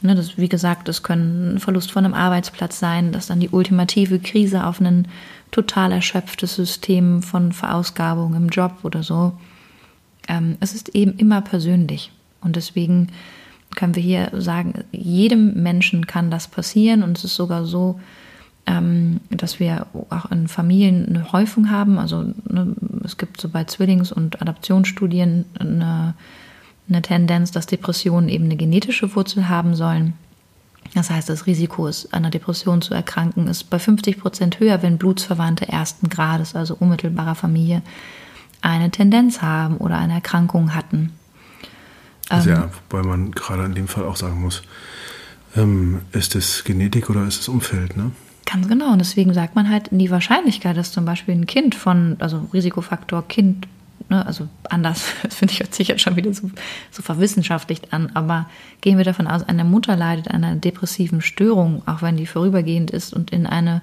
[0.00, 4.20] Ne, das, wie gesagt, das können Verlust von einem Arbeitsplatz sein, dass dann die ultimative
[4.20, 5.06] Krise auf ein
[5.50, 9.34] total erschöpftes System von Verausgabung im Job oder so
[10.28, 12.12] ähm, es ist eben immer persönlich.
[12.40, 13.08] Und deswegen
[13.74, 18.00] können wir hier sagen, jedem Menschen kann das passieren und es ist sogar so,
[18.66, 21.98] ähm, dass wir auch in Familien eine Häufung haben.
[21.98, 26.14] Also ne, es gibt so bei Zwillings- und Adaptionsstudien eine,
[26.88, 30.14] eine Tendenz, dass Depressionen eben eine genetische Wurzel haben sollen.
[30.94, 34.98] Das heißt, das Risiko, ist, einer Depression zu erkranken, ist bei 50 Prozent höher, wenn
[34.98, 37.82] Blutsverwandte ersten Grades, also unmittelbarer Familie,
[38.60, 41.12] eine Tendenz haben oder eine Erkrankung hatten.
[42.28, 44.62] Also ja, wobei man gerade in dem Fall auch sagen muss,
[45.56, 48.12] ähm, ist es Genetik oder ist es Umfeld, ne?
[48.50, 48.92] Ganz genau.
[48.92, 53.26] Und deswegen sagt man halt die Wahrscheinlichkeit, dass zum Beispiel ein Kind von, also Risikofaktor
[53.28, 53.68] Kind,
[54.08, 56.50] ne, also anders, das finde ich jetzt schon wieder so,
[56.90, 58.48] so verwissenschaftlicht an, aber
[58.80, 62.90] gehen wir davon aus, eine Mutter leidet an einer depressiven Störung, auch wenn die vorübergehend
[62.90, 63.82] ist und in eine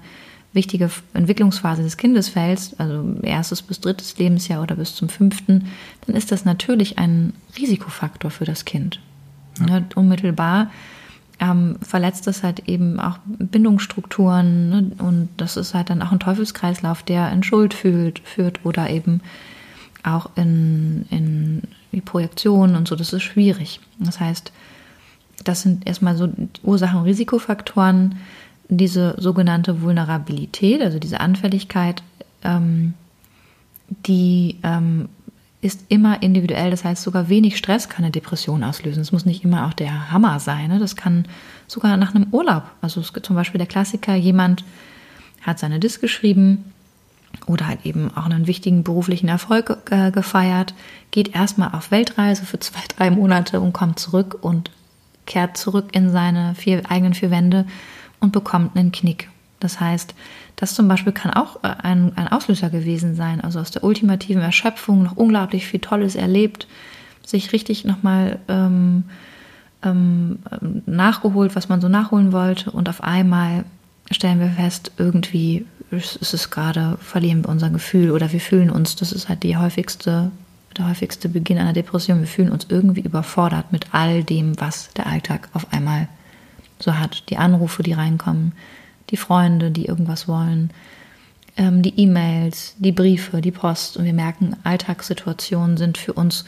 [0.56, 5.68] wichtige Entwicklungsphase des Kindes fällst, also erstes bis drittes Lebensjahr oder bis zum fünften,
[6.06, 9.00] dann ist das natürlich ein Risikofaktor für das Kind.
[9.60, 9.66] Ja.
[9.66, 10.70] Ne, unmittelbar
[11.38, 14.90] ähm, verletzt das halt eben auch Bindungsstrukturen ne?
[14.98, 19.20] und das ist halt dann auch ein Teufelskreislauf, der in Schuld fühlt, führt oder eben
[20.02, 23.80] auch in, in die Projektion und so, das ist schwierig.
[23.98, 24.52] Das heißt,
[25.44, 26.28] das sind erstmal so
[26.62, 28.16] Ursachen- und Risikofaktoren,
[28.68, 32.02] diese sogenannte Vulnerabilität, also diese Anfälligkeit,
[32.42, 32.94] ähm,
[33.88, 35.08] die ähm,
[35.60, 36.70] ist immer individuell.
[36.70, 39.00] Das heißt, sogar wenig Stress kann eine Depression auslösen.
[39.00, 40.68] Es muss nicht immer auch der Hammer sein.
[40.68, 40.78] Ne?
[40.78, 41.26] Das kann
[41.66, 42.64] sogar nach einem Urlaub.
[42.80, 44.64] Also zum Beispiel der Klassiker, jemand
[45.42, 46.72] hat seine Disk geschrieben
[47.46, 50.74] oder halt eben auch einen wichtigen beruflichen Erfolg äh, gefeiert,
[51.10, 54.70] geht erstmal auf Weltreise für zwei, drei Monate und kommt zurück und
[55.26, 57.66] kehrt zurück in seine vier, eigenen vier Wände
[58.20, 59.28] und bekommt einen Knick.
[59.60, 60.14] Das heißt,
[60.56, 64.42] das zum Beispiel kann auch äh, ein, ein Auslöser gewesen sein, also aus der ultimativen
[64.42, 66.66] Erschöpfung noch unglaublich viel Tolles erlebt,
[67.24, 69.04] sich richtig nochmal ähm,
[69.82, 70.38] ähm,
[70.86, 72.70] nachgeholt, was man so nachholen wollte.
[72.70, 73.64] Und auf einmal
[74.10, 78.96] stellen wir fest, irgendwie ist es gerade, verlieren wir unser Gefühl oder wir fühlen uns,
[78.96, 80.30] das ist halt die häufigste,
[80.76, 85.06] der häufigste Beginn einer Depression, wir fühlen uns irgendwie überfordert mit all dem, was der
[85.06, 86.08] Alltag auf einmal
[86.78, 87.30] so hat.
[87.30, 88.52] Die Anrufe, die reinkommen,
[89.10, 90.70] die Freunde, die irgendwas wollen,
[91.56, 93.96] ähm, die E-Mails, die Briefe, die Post.
[93.96, 96.44] Und wir merken, Alltagssituationen sind für uns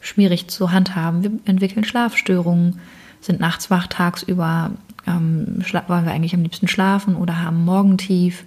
[0.00, 1.22] schwierig zu handhaben.
[1.22, 2.80] Wir entwickeln Schlafstörungen,
[3.20, 4.72] sind nachts wach, tagsüber
[5.06, 8.44] ähm, wollen wir eigentlich am liebsten schlafen oder haben Morgentief.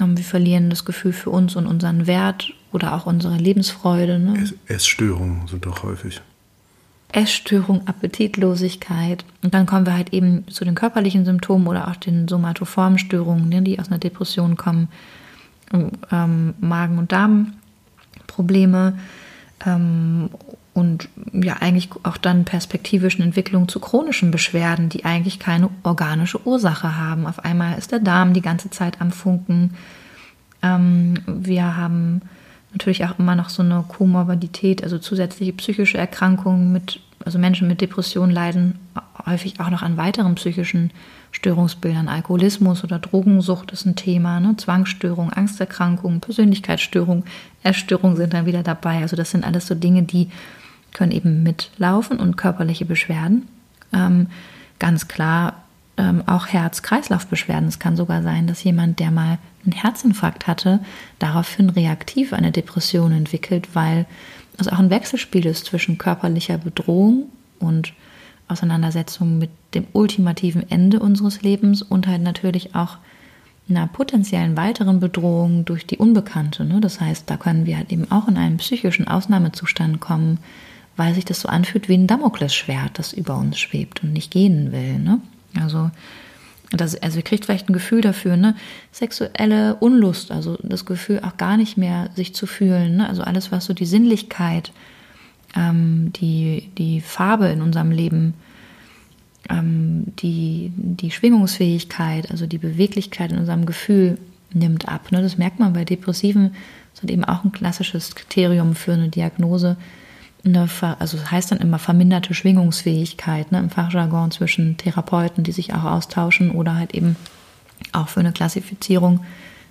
[0.00, 4.18] Ähm, wir verlieren das Gefühl für uns und unseren Wert oder auch unsere Lebensfreude.
[4.18, 4.50] Ne?
[4.66, 6.20] Essstörungen sind doch häufig.
[7.14, 9.24] Essstörung, Appetitlosigkeit.
[9.42, 13.48] Und dann kommen wir halt eben zu den körperlichen Symptomen oder auch den somatoformen Störungen,
[13.48, 14.88] ne, die aus einer Depression kommen.
[16.10, 18.98] Ähm, Magen- und Darmprobleme
[19.64, 20.28] ähm,
[20.74, 26.96] und ja eigentlich auch dann perspektivischen Entwicklungen zu chronischen Beschwerden, die eigentlich keine organische Ursache
[26.96, 27.26] haben.
[27.26, 29.74] Auf einmal ist der Darm die ganze Zeit am Funken.
[30.62, 32.22] Ähm, wir haben
[32.74, 37.80] natürlich auch immer noch so eine Komorbidität, also zusätzliche psychische Erkrankungen mit, also Menschen mit
[37.80, 38.78] Depressionen leiden
[39.26, 40.90] häufig auch noch an weiteren psychischen
[41.30, 42.08] Störungsbildern.
[42.08, 44.56] Alkoholismus oder Drogensucht ist ein Thema, ne?
[44.56, 47.24] Zwangsstörung, Angsterkrankungen, Persönlichkeitsstörung,
[47.62, 48.98] Essstörungen sind dann wieder dabei.
[49.00, 50.30] Also das sind alles so Dinge, die
[50.92, 53.48] können eben mitlaufen und körperliche Beschwerden.
[53.92, 54.28] Ähm,
[54.78, 55.63] ganz klar
[55.96, 57.68] ähm, auch Herz-Kreislauf-Beschwerden.
[57.68, 60.80] Es kann sogar sein, dass jemand, der mal einen Herzinfarkt hatte,
[61.18, 64.06] daraufhin reaktiv eine Depression entwickelt, weil
[64.58, 67.92] es auch ein Wechselspiel ist zwischen körperlicher Bedrohung und
[68.46, 72.98] Auseinandersetzung mit dem ultimativen Ende unseres Lebens und halt natürlich auch
[73.68, 76.64] einer potenziellen weiteren Bedrohung durch die Unbekannte.
[76.64, 76.80] Ne?
[76.80, 80.38] Das heißt, da können wir halt eben auch in einen psychischen Ausnahmezustand kommen,
[80.96, 84.70] weil sich das so anfühlt wie ein Damoklesschwert, das über uns schwebt und nicht gehen
[84.70, 84.98] will.
[84.98, 85.20] Ne?
[85.60, 85.90] Also,
[86.70, 88.56] das, also ihr kriegt vielleicht ein Gefühl dafür, ne?
[88.90, 93.08] Sexuelle Unlust, also das Gefühl auch gar nicht mehr sich zu fühlen, ne?
[93.08, 94.72] Also alles, was so die Sinnlichkeit,
[95.56, 98.34] ähm, die, die Farbe in unserem Leben,
[99.48, 104.18] ähm, die, die Schwingungsfähigkeit, also die Beweglichkeit in unserem Gefühl
[104.52, 105.12] nimmt ab.
[105.12, 105.22] Ne?
[105.22, 106.54] Das merkt man bei Depressiven,
[106.94, 109.76] das ist eben auch ein klassisches Kriterium für eine Diagnose
[110.44, 110.68] eine,
[110.98, 115.84] also das heißt dann immer verminderte Schwingungsfähigkeit ne, im Fachjargon zwischen Therapeuten, die sich auch
[115.84, 117.16] austauschen oder halt eben
[117.92, 119.20] auch für eine Klassifizierung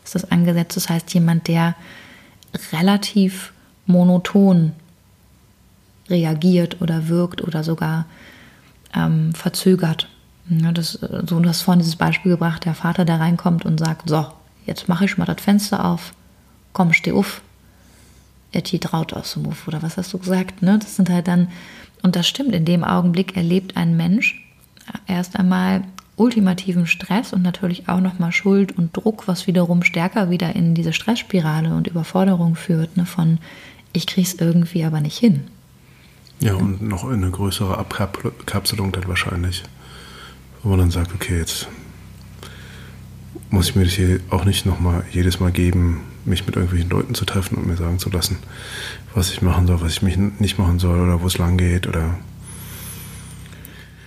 [0.03, 0.75] ist das angesetzt.
[0.75, 1.75] Das heißt jemand, der
[2.71, 3.53] relativ
[3.85, 4.73] monoton
[6.09, 8.05] reagiert oder wirkt oder sogar
[8.93, 10.09] ähm, verzögert.
[10.49, 14.09] Ja, das, so, du hast vorhin dieses Beispiel gebracht, der Vater, der reinkommt und sagt,
[14.09, 14.25] so,
[14.65, 16.13] jetzt mache ich mal das Fenster auf,
[16.73, 17.41] komm, steh auf,
[18.53, 20.61] Etty Traut aus dem Move oder was hast du gesagt?
[20.61, 20.79] Ne?
[20.79, 21.49] Das sind halt dann,
[22.01, 24.43] und das stimmt, in dem Augenblick erlebt ein Mensch
[25.07, 25.83] erst einmal
[26.15, 30.93] ultimativen Stress und natürlich auch nochmal Schuld und Druck, was wiederum stärker wieder in diese
[30.93, 33.05] Stressspirale und Überforderung führt, ne?
[33.05, 33.39] von
[33.93, 35.41] ich krieg's irgendwie aber nicht hin.
[36.39, 39.63] Ja, und noch eine größere Abkapselung dann wahrscheinlich.
[40.61, 41.67] Wo man dann sagt, okay, jetzt
[43.49, 47.15] muss ich mir das hier auch nicht nochmal jedes Mal geben, mich mit irgendwelchen Leuten
[47.15, 48.37] zu treffen und mir sagen zu lassen,
[49.13, 51.87] was ich machen soll, was ich mich nicht machen soll oder wo es lang geht
[51.87, 52.17] oder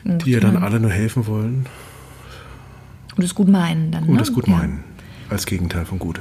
[0.05, 1.67] die ja dann alle nur helfen wollen.
[3.17, 4.05] Und es gut meinen dann.
[4.05, 4.23] Und ne?
[4.23, 4.57] es gut ja.
[4.57, 4.85] meinen.
[5.31, 6.21] Als Gegenteil von gut.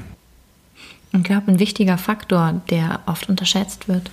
[1.12, 4.10] Und ich glaube, ein wichtiger Faktor, der oft unterschätzt wird,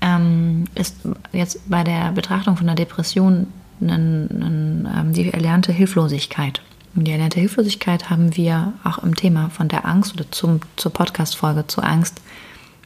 [0.00, 0.96] ähm, ist
[1.32, 3.46] jetzt bei der Betrachtung von der Depression
[3.80, 6.60] ein, ein, ähm, die erlernte Hilflosigkeit.
[6.94, 11.66] Die erlernte Hilflosigkeit haben wir auch im Thema von der Angst oder zum, zur Podcast-Folge
[11.66, 12.20] zur Angst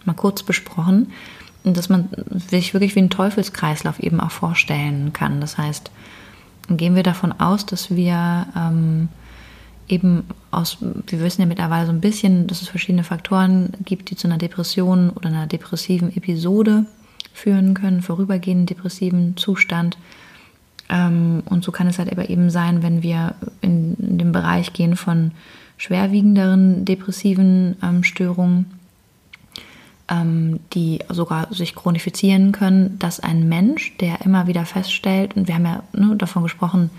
[0.04, 1.12] mal kurz besprochen.
[1.64, 2.08] Dass man
[2.50, 5.40] sich wirklich wie einen Teufelskreislauf eben auch vorstellen kann.
[5.40, 5.92] Das heißt,
[6.68, 9.08] gehen wir davon aus, dass wir ähm,
[9.88, 14.16] eben aus, wir wissen ja mittlerweile so ein bisschen, dass es verschiedene Faktoren gibt, die
[14.16, 16.86] zu einer Depression oder einer depressiven Episode
[17.32, 19.96] führen können, vorübergehenden depressiven Zustand.
[20.88, 24.96] Ähm, und so kann es halt aber eben sein, wenn wir in, den Bereich gehen
[24.96, 25.32] von
[25.76, 28.66] schwerwiegenderen depressiven ähm, Störungen,
[30.08, 35.54] ähm, die sogar sich chronifizieren können, dass ein Mensch, der immer wieder feststellt, und wir
[35.54, 36.90] haben ja ne, davon gesprochen,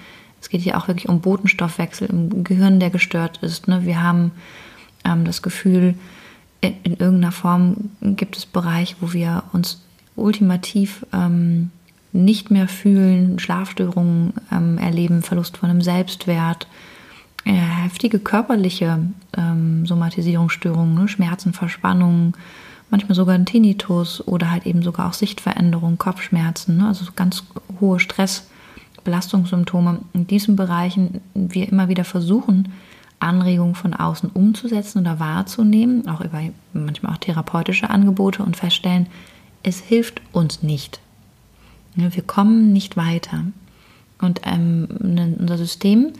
[0.42, 3.70] es geht hier auch wirklich um Botenstoffwechsel im Gehirn, der gestört ist.
[3.70, 3.86] Ne?
[3.86, 4.32] Wir haben
[5.06, 5.96] ähm, das Gefühl,
[6.60, 9.82] in, in, irgendeiner Form gibt es Bereiche, wo wir uns
[10.18, 11.72] ultimativ ähm,
[12.14, 16.68] nicht mehr fühlen, Schlafstörungen ähm, erleben, Verlust von einem Selbstwert,
[17.46, 19.00] äh, heftige körperliche
[19.36, 21.08] ähm, Somatisierungsstörungen, ne?
[21.08, 22.34] Schmerzen, Verspannungen,
[22.90, 26.88] manchmal sogar ein Tinnitus oder halt eben sogar auch Sichtveränderungen, Kopfschmerzen, ne?
[26.88, 27.44] also ganz
[27.82, 28.50] hohe Stress,
[29.04, 30.00] Belastungssymptome.
[30.14, 32.72] In diesen Bereichen wir immer wieder versuchen,
[33.20, 36.42] Anregungen von außen umzusetzen oder wahrzunehmen, auch über
[36.74, 39.08] manchmal auch therapeutische Angebote und feststellen,
[39.64, 41.00] es hilft uns nicht.
[41.96, 43.46] Wir kommen nicht weiter.
[44.20, 44.88] Und ähm,
[45.40, 46.14] unser System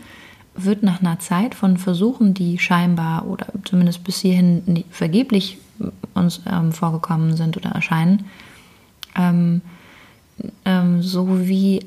[0.56, 5.58] wird nach einer Zeit von Versuchen, die scheinbar oder zumindest bis hierhin vergeblich
[6.14, 8.26] uns ähm, vorgekommen sind oder erscheinen,
[9.16, 9.62] ähm,
[10.66, 11.86] ähm, so wie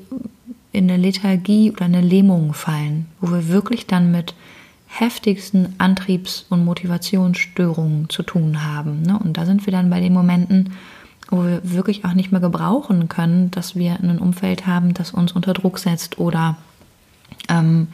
[0.71, 4.35] in eine Lethargie oder eine Lähmung fallen, wo wir wirklich dann mit
[4.87, 9.01] heftigsten Antriebs- und Motivationsstörungen zu tun haben.
[9.01, 9.19] Ne?
[9.19, 10.73] Und da sind wir dann bei den Momenten,
[11.29, 15.31] wo wir wirklich auch nicht mehr gebrauchen können, dass wir ein Umfeld haben, das uns
[15.31, 16.57] unter Druck setzt oder
[17.49, 17.87] ähm,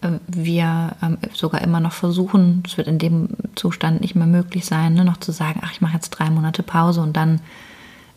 [0.00, 4.64] äh, wir ähm, sogar immer noch versuchen, es wird in dem Zustand nicht mehr möglich
[4.64, 7.40] sein, ne, noch zu sagen, ach, ich mache jetzt drei Monate Pause und dann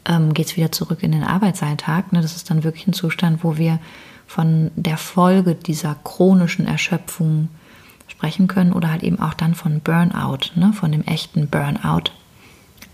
[0.06, 2.14] ähm, geht es wieder zurück in den Arbeitsalltag.
[2.14, 2.22] Ne?
[2.22, 3.80] Das ist dann wirklich ein Zustand, wo wir
[4.26, 7.50] von der Folge dieser chronischen Erschöpfung
[8.08, 10.74] sprechen können oder halt eben auch dann von Burnout, ne?
[10.74, 12.12] von dem echten Burnout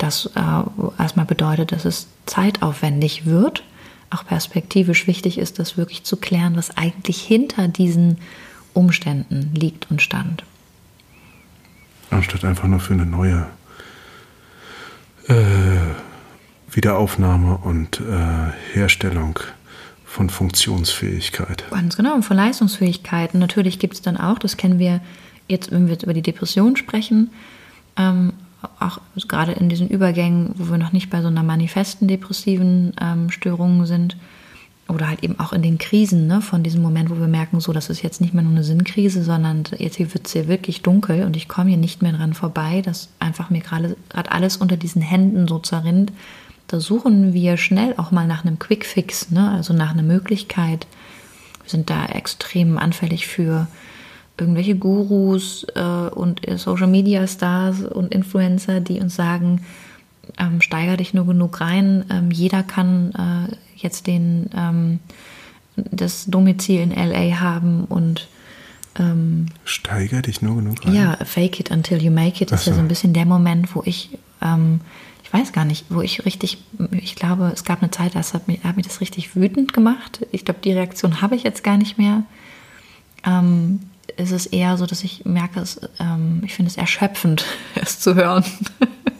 [0.03, 3.63] das äh, erstmal bedeutet, dass es zeitaufwendig wird,
[4.09, 8.17] auch perspektivisch wichtig ist, das wirklich zu klären, was eigentlich hinter diesen
[8.73, 10.43] Umständen liegt und stand.
[12.09, 13.47] Anstatt einfach nur für eine neue
[15.27, 15.33] äh,
[16.69, 19.39] Wiederaufnahme und äh, Herstellung
[20.05, 21.63] von Funktionsfähigkeit.
[21.71, 23.33] Ganz genau, und von Leistungsfähigkeit.
[23.33, 24.99] Natürlich gibt es dann auch, das kennen wir
[25.47, 27.31] jetzt, wenn wir jetzt über die Depression sprechen,
[27.97, 28.33] ähm,
[28.79, 33.29] auch gerade in diesen Übergängen, wo wir noch nicht bei so einer manifesten depressiven ähm,
[33.29, 34.17] Störung sind,
[34.89, 37.71] oder halt eben auch in den Krisen, ne, von diesem Moment, wo wir merken, so,
[37.71, 40.81] das ist jetzt nicht mehr nur eine Sinnkrise, sondern jetzt hier wird es hier wirklich
[40.81, 44.77] dunkel und ich komme hier nicht mehr dran vorbei, dass einfach mir gerade alles unter
[44.77, 46.11] diesen Händen so zerrinnt.
[46.67, 50.85] Da suchen wir schnell auch mal nach einem Quickfix, ne, also nach einer Möglichkeit.
[51.63, 53.67] Wir sind da extrem anfällig für
[54.37, 59.61] irgendwelche Gurus äh, und Social Media Stars und Influencer, die uns sagen,
[60.37, 62.05] ähm, steiger dich nur genug rein.
[62.09, 63.11] Ähm, jeder kann
[63.51, 64.99] äh, jetzt den, ähm,
[65.75, 68.27] das Domizil in LA haben und
[68.97, 70.95] ähm, steiger dich nur genug rein.
[70.95, 73.75] Ja, fake it until you make it Ach ist ja so ein bisschen der Moment,
[73.75, 74.81] wo ich, ähm,
[75.23, 76.59] ich weiß gar nicht, wo ich richtig,
[76.91, 80.25] ich glaube, es gab eine Zeit, das hat mich, hat mich das richtig wütend gemacht.
[80.31, 82.23] Ich glaube, die Reaktion habe ich jetzt gar nicht mehr.
[83.25, 83.79] Ähm,
[84.17, 87.45] ist es eher so, dass ich merke, dass, ähm, ich finde es erschöpfend,
[87.75, 88.43] es zu hören.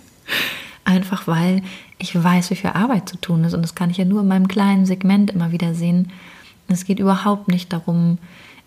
[0.85, 1.61] Einfach weil
[1.97, 3.53] ich weiß, wie viel Arbeit zu tun ist.
[3.53, 6.11] Und das kann ich ja nur in meinem kleinen Segment immer wieder sehen.
[6.67, 8.17] Es geht überhaupt nicht darum,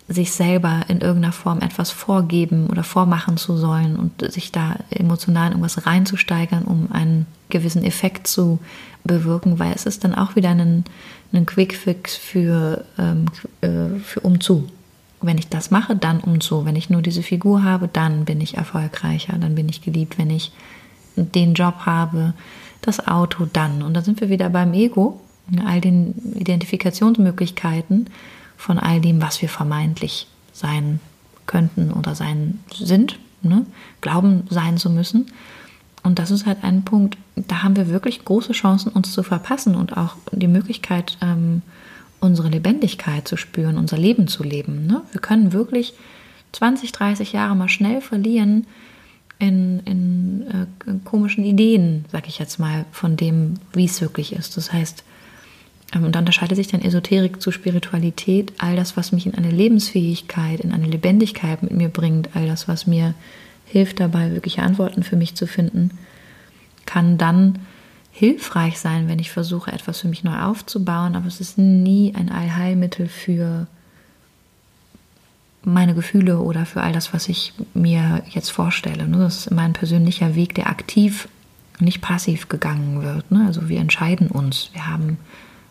[0.09, 5.47] sich selber in irgendeiner Form etwas vorgeben oder vormachen zu sollen und sich da emotional
[5.47, 8.61] in irgendwas reinzusteigern, um einen gewissen Effekt zu
[9.05, 10.85] bewirken, weil es ist dann auch wieder ein,
[11.33, 13.27] ein Quickfix für, ähm,
[13.61, 14.69] äh, für umzu.
[15.27, 16.65] Wenn ich das mache, dann umzu.
[16.65, 20.19] Wenn ich nur diese Figur habe, dann bin ich erfolgreicher, dann bin ich geliebt.
[20.19, 20.53] Wenn ich
[21.17, 22.35] den Job habe,
[22.83, 23.83] das Auto, dann.
[23.83, 25.21] Und da sind wir wieder beim Ego,
[25.65, 28.09] all den Identifikationsmöglichkeiten
[28.57, 31.01] von all dem, was wir vermeintlich sein
[31.47, 33.67] könnten oder sein sind, ne?
[34.01, 35.27] glauben sein zu müssen.
[36.03, 39.75] Und das ist halt ein Punkt, da haben wir wirklich große Chancen, uns zu verpassen
[39.75, 41.63] und auch die Möglichkeit, ähm,
[42.21, 44.87] unsere Lebendigkeit zu spüren, unser Leben zu leben.
[44.87, 45.03] Ne?
[45.13, 45.95] Wir können wirklich
[46.53, 48.67] 20, 30 Jahre mal schnell verlieren
[49.39, 54.33] in, in, äh, in komischen Ideen, sag ich jetzt mal, von dem, wie es wirklich
[54.33, 54.57] ist.
[54.57, 55.05] Das heißt,
[55.95, 59.51] ähm, und da unterscheidet sich dann Esoterik zu Spiritualität, all das, was mich in eine
[59.51, 63.15] Lebensfähigkeit, in eine Lebendigkeit mit mir bringt, all das, was mir
[63.67, 65.91] hilft dabei, wirkliche Antworten für mich zu finden,
[66.87, 67.59] kann dann
[68.17, 72.31] hilfreich sein, wenn ich versuche, etwas für mich neu aufzubauen, aber es ist nie ein
[72.31, 73.67] Allheilmittel für
[75.63, 79.07] meine Gefühle oder für all das, was ich mir jetzt vorstelle.
[79.07, 79.19] Ne?
[79.19, 81.29] Das ist mein persönlicher Weg, der aktiv,
[81.79, 83.31] nicht passiv gegangen wird.
[83.31, 83.45] Ne?
[83.47, 84.71] Also wir entscheiden uns.
[84.73, 85.19] Wir haben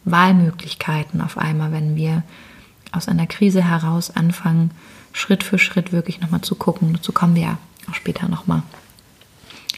[0.04, 2.22] Wahlmöglichkeiten auf einmal, wenn wir
[2.92, 4.70] aus einer Krise heraus anfangen,
[5.14, 6.94] Schritt für Schritt wirklich nochmal zu gucken.
[6.94, 7.58] Dazu kommen wir ja
[7.90, 8.62] auch später nochmal.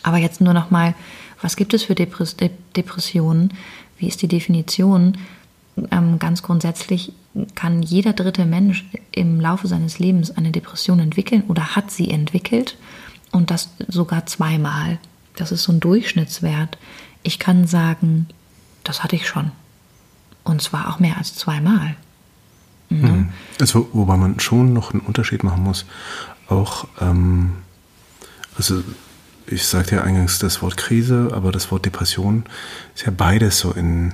[0.03, 0.95] Aber jetzt nur nochmal,
[1.41, 3.53] was gibt es für Depressionen?
[3.97, 5.17] Wie ist die Definition?
[5.91, 7.13] Ähm, ganz grundsätzlich
[7.55, 12.77] kann jeder dritte Mensch im Laufe seines Lebens eine Depression entwickeln oder hat sie entwickelt
[13.31, 14.97] und das sogar zweimal.
[15.35, 16.77] Das ist so ein Durchschnittswert.
[17.21, 18.27] Ich kann sagen,
[18.83, 19.51] das hatte ich schon.
[20.43, 21.95] Und zwar auch mehr als zweimal.
[22.89, 23.29] Mhm.
[23.59, 25.85] Also, wobei man schon noch einen Unterschied machen muss.
[26.47, 27.53] Auch, ähm,
[28.55, 28.81] also
[29.47, 32.43] ich sagte ja eingangs das Wort Krise, aber das Wort Depression
[32.95, 34.13] ist ja beides so in,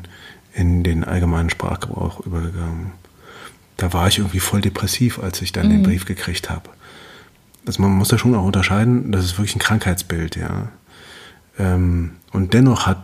[0.54, 2.92] in den allgemeinen Sprachgebrauch übergegangen.
[3.78, 5.72] Da war ich irgendwie voll depressiv, als ich dann mhm.
[5.72, 6.70] den Brief gekriegt habe.
[7.66, 10.70] Also man muss da schon auch unterscheiden, das ist wirklich ein Krankheitsbild, ja.
[11.58, 13.04] Ähm, und dennoch hat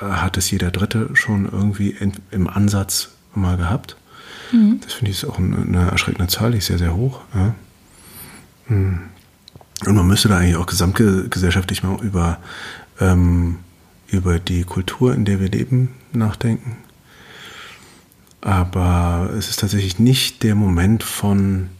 [0.00, 1.96] hat es jeder Dritte schon irgendwie
[2.30, 3.96] im Ansatz mal gehabt.
[4.52, 4.80] Mhm.
[4.82, 7.20] Das finde ich ist auch eine, erschreckende Zahl, die ist sehr, sehr hoch.
[7.34, 7.54] Ja.
[9.86, 12.38] Und man müsste da eigentlich auch gesamtgesellschaftlich mal über,
[13.00, 13.58] ähm,
[14.08, 16.76] über die Kultur, in der wir leben, nachdenken.
[18.40, 21.70] Aber es ist tatsächlich nicht der Moment von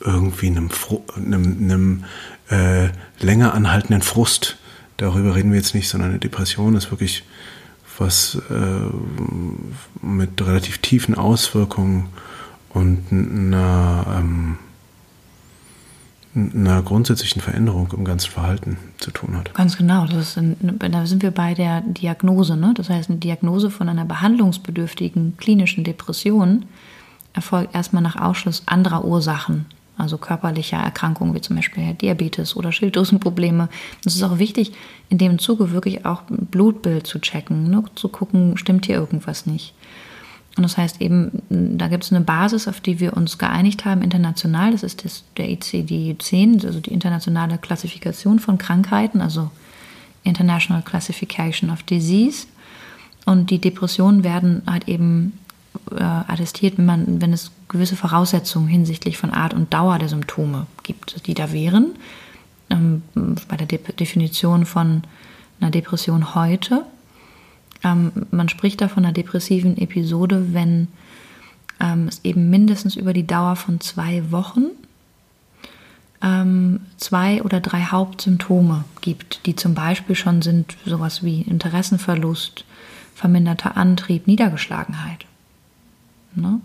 [0.00, 0.70] irgendwie einem,
[1.16, 2.04] einem, einem
[2.50, 2.88] äh,
[3.20, 4.58] länger anhaltenden Frust,
[4.96, 7.24] darüber reden wir jetzt nicht, sondern eine Depression ist wirklich
[7.98, 12.08] was äh, mit relativ tiefen Auswirkungen
[12.70, 14.58] und einer, ähm,
[16.34, 19.54] einer grundsätzlichen Veränderung im ganzen Verhalten zu tun hat.
[19.54, 20.06] Ganz genau.
[20.36, 20.56] Ein,
[20.90, 22.56] da sind wir bei der Diagnose.
[22.56, 22.74] Ne?
[22.76, 26.66] Das heißt, eine Diagnose von einer behandlungsbedürftigen klinischen Depression
[27.32, 29.66] erfolgt erstmal nach Ausschluss anderer Ursachen
[29.96, 33.68] also körperlicher Erkrankungen wie zum Beispiel Diabetes oder Schilddrüsenprobleme.
[34.04, 34.72] Es ist auch wichtig,
[35.08, 39.74] in dem Zuge wirklich auch Blutbild zu checken, ne, zu gucken, stimmt hier irgendwas nicht.
[40.56, 44.02] Und das heißt eben, da gibt es eine Basis, auf die wir uns geeinigt haben
[44.02, 44.70] international.
[44.70, 49.50] Das ist das, der ICD-10, also die internationale Klassifikation von Krankheiten, also
[50.22, 52.46] International Classification of Disease.
[53.26, 55.38] Und die Depressionen werden halt eben
[55.90, 60.66] äh, attestiert, wenn, man, wenn es gewisse Voraussetzungen hinsichtlich von Art und Dauer der Symptome
[60.84, 61.96] gibt, die da wären.
[62.70, 63.02] Ähm,
[63.48, 65.02] bei der De Definition von
[65.60, 66.84] einer Depression heute.
[67.84, 70.88] Ähm, man spricht da von einer depressiven Episode, wenn
[71.80, 74.70] ähm, es eben mindestens über die Dauer von zwei Wochen
[76.22, 82.64] ähm, zwei oder drei Hauptsymptome gibt, die zum Beispiel schon sind sowas wie Interessenverlust,
[83.14, 85.26] verminderter Antrieb, Niedergeschlagenheit.
[86.34, 86.60] Ne?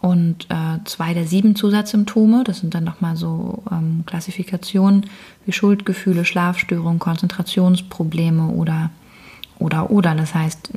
[0.00, 5.06] Und äh, zwei der sieben Zusatzsymptome, das sind dann nochmal so ähm, Klassifikationen
[5.46, 8.90] wie Schuldgefühle, Schlafstörungen, Konzentrationsprobleme oder,
[9.58, 10.14] oder, oder.
[10.14, 10.70] Das heißt,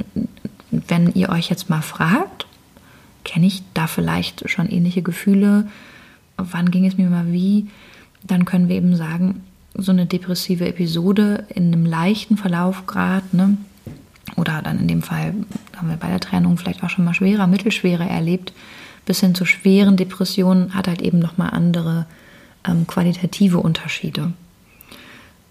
[0.71, 2.47] wenn ihr euch jetzt mal fragt,
[3.23, 5.67] kenne ich da vielleicht schon ähnliche Gefühle,
[6.37, 7.67] wann ging es mir mal wie,
[8.23, 9.43] dann können wir eben sagen,
[9.75, 13.57] so eine depressive Episode in einem leichten Verlaufgrad, ne,
[14.35, 15.33] oder dann in dem Fall
[15.75, 18.53] haben wir bei der Trennung vielleicht auch schon mal schwerer, mittelschwere erlebt,
[19.05, 22.05] bis hin zu schweren Depressionen hat halt eben nochmal andere
[22.67, 24.33] ähm, qualitative Unterschiede.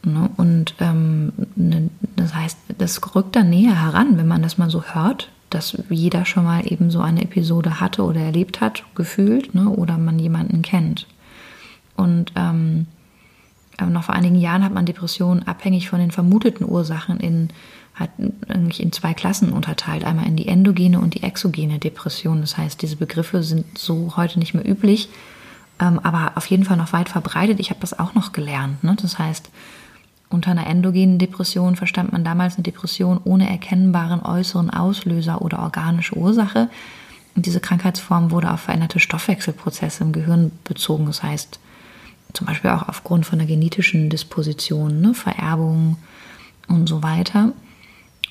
[0.04, 0.30] Ne?
[0.36, 4.82] Und ähm, ne, das heißt, das rückt dann näher heran, wenn man das mal so
[4.82, 9.68] hört, dass jeder schon mal eben so eine Episode hatte oder erlebt hat, gefühlt, ne,
[9.68, 11.06] oder man jemanden kennt.
[11.96, 12.86] Und ähm,
[13.86, 17.48] noch vor einigen Jahren hat man Depressionen abhängig von den vermuteten Ursachen in,
[17.94, 18.10] hat
[18.48, 20.04] eigentlich in zwei Klassen unterteilt.
[20.04, 22.40] Einmal in die endogene und die exogene Depression.
[22.40, 25.08] Das heißt, diese Begriffe sind so heute nicht mehr üblich,
[25.80, 27.60] ähm, aber auf jeden Fall noch weit verbreitet.
[27.60, 28.82] Ich habe das auch noch gelernt.
[28.82, 28.96] Ne?
[29.00, 29.50] Das heißt,
[30.30, 36.16] unter einer endogenen Depression verstand man damals eine Depression ohne erkennbaren äußeren Auslöser oder organische
[36.16, 36.68] Ursache.
[37.34, 41.06] Und diese Krankheitsform wurde auf veränderte Stoffwechselprozesse im Gehirn bezogen.
[41.06, 41.60] Das heißt,
[42.34, 45.96] zum Beispiel auch aufgrund von einer genetischen Disposition, ne, Vererbung
[46.68, 47.52] und so weiter.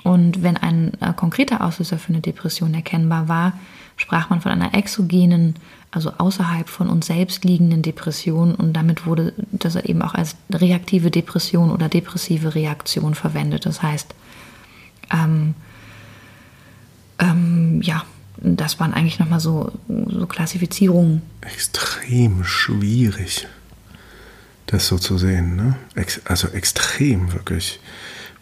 [0.04, 3.54] Und wenn ein äh, konkreter Auslöser für eine Depression erkennbar war,
[3.96, 5.56] sprach man von einer exogenen,
[5.98, 11.10] also außerhalb von uns selbst liegenden Depression und damit wurde das eben auch als reaktive
[11.10, 13.66] Depression oder depressive Reaktion verwendet.
[13.66, 14.14] Das heißt,
[15.12, 15.56] ähm,
[17.18, 18.04] ähm, ja,
[18.38, 21.24] das waren eigentlich nochmal so, so Klassifizierungen.
[21.42, 23.48] Extrem schwierig
[24.68, 25.56] das so zu sehen.
[25.56, 25.76] Ne?
[25.96, 27.80] Ex also extrem wirklich.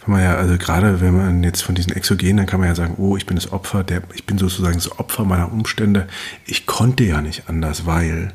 [0.05, 2.75] Wenn man ja, also gerade wenn man jetzt von diesen Exogenen, dann kann man ja
[2.75, 6.07] sagen, oh, ich bin das Opfer, der, ich bin sozusagen das Opfer meiner Umstände.
[6.45, 8.31] Ich konnte ja nicht anders, weil.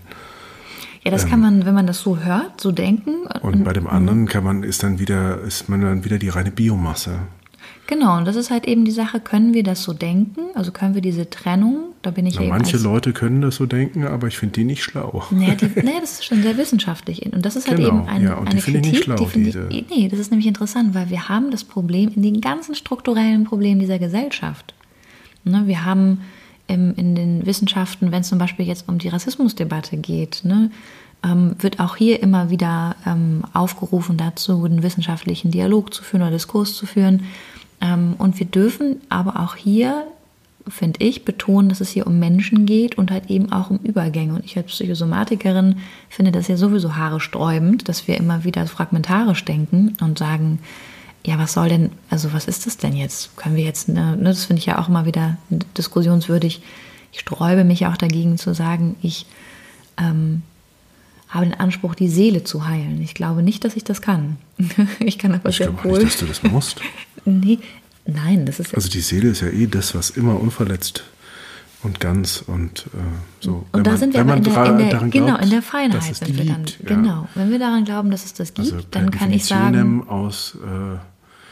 [1.04, 3.26] Ja, das ähm, kann man, wenn man das so hört, so denken.
[3.40, 6.50] Und bei dem anderen kann man, ist dann wieder, ist man dann wieder die reine
[6.50, 7.20] Biomasse.
[7.90, 10.42] Genau, und das ist halt eben die Sache, können wir das so denken?
[10.54, 13.66] Also können wir diese Trennung, da bin ich Na, eben Manche Leute können das so
[13.66, 15.24] denken, aber ich finde die nicht schlau.
[15.32, 17.26] Nee, die, nee, das ist schon sehr wissenschaftlich.
[17.32, 19.16] Und das ist halt genau, eben ein, ja, und eine die finde ich nicht schlau,
[19.16, 19.66] die diese.
[19.70, 23.42] Ich, nee, das ist nämlich interessant, weil wir haben das Problem in den ganzen strukturellen
[23.42, 24.72] Problemen dieser Gesellschaft.
[25.42, 26.20] Ne, wir haben
[26.68, 30.70] im, in den Wissenschaften, wenn es zum Beispiel jetzt um die Rassismusdebatte geht, ne,
[31.24, 36.30] ähm, wird auch hier immer wieder ähm, aufgerufen dazu, einen wissenschaftlichen Dialog zu führen oder
[36.30, 37.24] Diskurs zu führen.
[37.80, 40.06] Ähm, und wir dürfen aber auch hier,
[40.68, 44.34] finde ich, betonen, dass es hier um Menschen geht und halt eben auch um Übergänge.
[44.34, 45.76] Und ich als Psychosomatikerin
[46.08, 50.58] finde das ja sowieso haaresträubend, dass wir immer wieder fragmentarisch denken und sagen,
[51.24, 53.36] ja, was soll denn, also was ist das denn jetzt?
[53.36, 55.36] Können wir jetzt, ne, ne das finde ich ja auch immer wieder
[55.76, 56.62] diskussionswürdig.
[57.12, 59.26] Ich sträube mich auch dagegen zu sagen, ich
[59.98, 60.42] ähm,
[61.28, 63.00] habe den Anspruch, die Seele zu heilen.
[63.02, 64.36] Ich glaube nicht, dass ich das kann.
[65.00, 66.80] ich kann aber ich sehr glaube nicht, dass du das musst.
[67.24, 67.58] nee,
[68.06, 71.04] nein, das ist Also die Seele ist ja eh das, was immer unverletzt
[71.82, 72.98] und ganz und äh,
[73.40, 73.66] so.
[73.72, 75.50] Und da man, sind wir wenn aber in der, in der, daran genau, glaubt, in
[75.50, 76.64] der Feinheit sind die wir dann.
[76.64, 76.96] gibt, ja.
[76.96, 80.58] Genau, wenn wir daran glauben, dass es das gibt, Also dann kann ich sagen, aus
[80.62, 80.98] äh,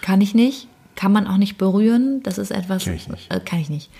[0.04, 2.22] kann ich nicht, kann man auch nicht berühren.
[2.22, 3.32] Das ist etwas, Kann ich nicht.
[3.32, 3.90] Äh, kann ich nicht.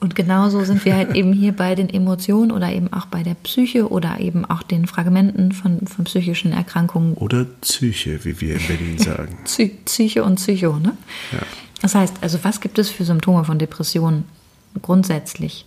[0.00, 3.34] Und genauso sind wir halt eben hier bei den Emotionen oder eben auch bei der
[3.34, 7.14] Psyche oder eben auch den Fragmenten von, von psychischen Erkrankungen.
[7.14, 9.38] oder Psyche, wie wir in Berlin sagen.
[9.44, 10.96] Psy Psyche und Psycho, ne?
[11.32, 11.38] Ja.
[11.82, 14.24] Das heißt, also was gibt es für Symptome von Depressionen
[14.82, 15.66] grundsätzlich?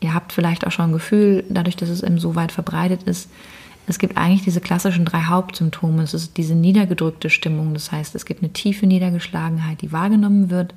[0.00, 3.28] Ihr habt vielleicht auch schon ein Gefühl, dadurch, dass es eben so weit verbreitet ist,
[3.86, 6.02] es gibt eigentlich diese klassischen drei Hauptsymptome.
[6.04, 10.72] Es ist diese niedergedrückte Stimmung, das heißt, es gibt eine tiefe Niedergeschlagenheit, die wahrgenommen wird.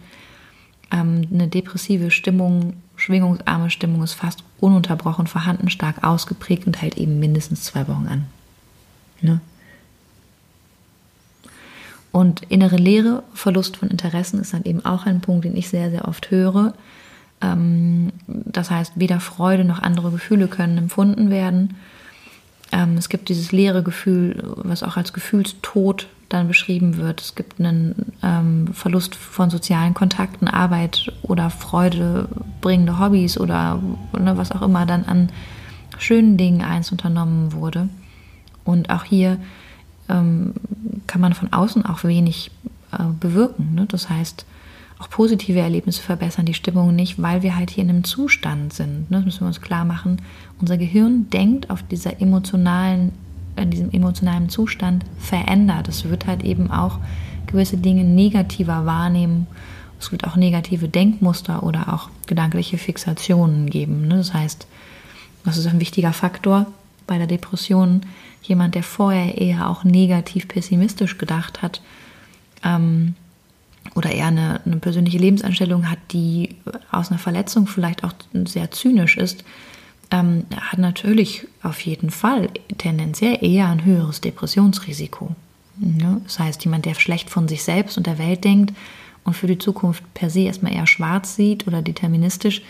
[0.92, 7.20] Ähm, eine depressive Stimmung, schwingungsarme Stimmung ist fast ununterbrochen vorhanden, stark ausgeprägt und hält eben
[7.20, 8.26] mindestens zwei Wochen an.
[9.22, 9.42] Ne?
[12.12, 15.90] Und innere Leere, Verlust von Interessen ist dann eben auch ein Punkt, den ich sehr,
[15.92, 16.74] sehr oft höre.
[17.42, 21.76] Ähm, das heißt, weder Freude noch andere Gefühle können empfunden werden.
[22.72, 27.22] Ähm, es gibt dieses leere Gefühl, was auch als Gefühlstod dann beschrieben wird.
[27.22, 32.28] Es gibt einen ähm, Verlust von sozialen Kontakten, Arbeit oder Freude
[32.62, 33.82] bringende Hobbys oder
[34.20, 35.30] ne, was auch immer dann an
[35.98, 37.90] schönen Dingen eins unternommen wurde.
[38.64, 39.38] Und auch hier
[40.10, 40.54] ähm,
[41.08, 42.52] kann man von außen auch wenig
[42.92, 43.76] äh, bewirken.
[43.76, 43.86] Ne?
[43.88, 44.46] Das heißt,
[45.00, 49.12] auch positive Erlebnisse verbessern die Stimmung nicht, weil wir halt hier in einem Zustand sind.
[49.12, 49.18] Ne?
[49.18, 50.22] Das müssen wir uns klar machen.
[50.62, 53.12] Unser Gehirn denkt auf dieser emotionalen,
[53.58, 55.90] in diesem emotionalen Zustand verändert.
[55.90, 57.00] Es wird halt eben auch
[57.48, 59.48] gewisse Dinge negativer wahrnehmen.
[60.00, 64.08] Es wird auch negative Denkmuster oder auch gedankliche Fixationen geben.
[64.08, 64.18] Ne?
[64.18, 64.68] Das heißt,
[65.44, 66.68] das ist ein wichtiger Faktor
[67.06, 68.02] bei der Depression.
[68.44, 71.82] Jemand, der vorher eher auch negativ pessimistisch gedacht hat,
[72.64, 73.16] ähm,
[73.96, 76.56] oder eher eine, eine persönliche Lebenseinstellung hat, die
[76.92, 78.14] aus einer Verletzung vielleicht auch
[78.46, 79.44] sehr zynisch ist,
[80.12, 85.36] ähm, hat natürlich auf jeden Fall tendenziell eher ein höheres Depressionsrisiko.
[85.80, 88.74] Ja, das heißt, jemand, der schlecht von sich selbst und der Welt denkt
[89.24, 92.62] und für die Zukunft per se erstmal eher schwarz sieht oder deterministisch,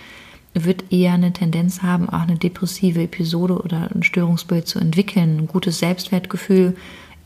[0.53, 5.37] wird eher eine Tendenz haben, auch eine depressive Episode oder ein Störungsbild zu entwickeln.
[5.39, 6.77] Ein gutes Selbstwertgefühl,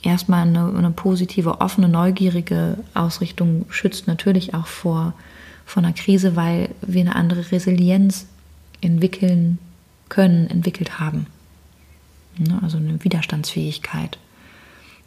[0.01, 5.13] erstmal eine, eine positive, offene, neugierige Ausrichtung schützt natürlich auch vor,
[5.65, 8.27] von einer Krise, weil wir eine andere Resilienz
[8.81, 9.59] entwickeln
[10.09, 11.27] können, entwickelt haben.
[12.37, 14.17] Ne, also eine Widerstandsfähigkeit.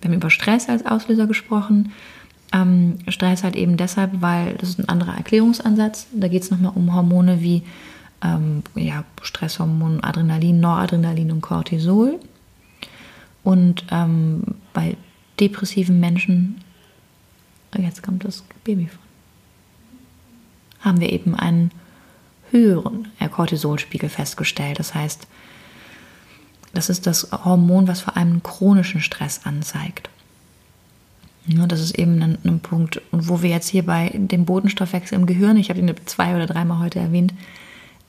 [0.00, 1.92] Wir haben über Stress als Auslöser gesprochen.
[2.52, 6.06] Ähm, Stress halt eben deshalb, weil das ist ein anderer Erklärungsansatz.
[6.12, 7.62] Da geht es nochmal um Hormone wie
[8.22, 12.20] ähm, ja, Stresshormone, Adrenalin, Noradrenalin und Cortisol.
[13.44, 14.96] Und ähm, bei
[15.40, 16.62] depressiven Menschen,
[17.76, 18.98] jetzt kommt das Baby von,
[20.80, 21.70] haben wir eben einen
[22.50, 24.78] höheren Cortisolspiegel festgestellt.
[24.78, 25.26] Das heißt,
[26.74, 30.08] das ist das Hormon, was vor allem chronischen Stress anzeigt.
[31.46, 33.02] Ja, das ist eben ein, ein, Punkt.
[33.10, 36.78] Wo wir jetzt hier bei dem Botenstoffwechsel im Gehirn, ich habe ihn zwei oder dreimal
[36.78, 37.34] heute erwähnt,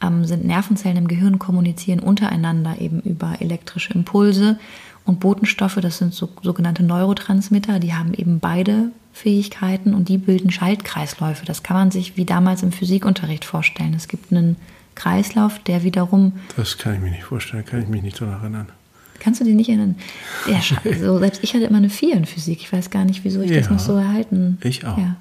[0.01, 4.59] ähm, sind Nervenzellen im Gehirn kommunizieren untereinander eben über elektrische Impulse.
[5.05, 10.49] Und Botenstoffe, das sind so, sogenannte Neurotransmitter, die haben eben beide Fähigkeiten und die bilden
[10.49, 11.45] Schaltkreisläufe.
[11.45, 13.93] Das kann man sich wie damals im Physikunterricht vorstellen.
[13.93, 14.55] Es gibt einen
[14.95, 16.33] Kreislauf, der wiederum.
[16.55, 18.67] Das kann ich mir nicht vorstellen, kann ich mich nicht daran erinnern.
[19.19, 19.95] Kannst du dich nicht erinnern?
[20.47, 22.59] Ja, also selbst ich hatte immer eine 4 in Physik.
[22.61, 24.57] Ich weiß gar nicht, wieso ich ja, das noch so erhalten.
[24.61, 24.97] Ich auch.
[24.97, 25.15] Ja.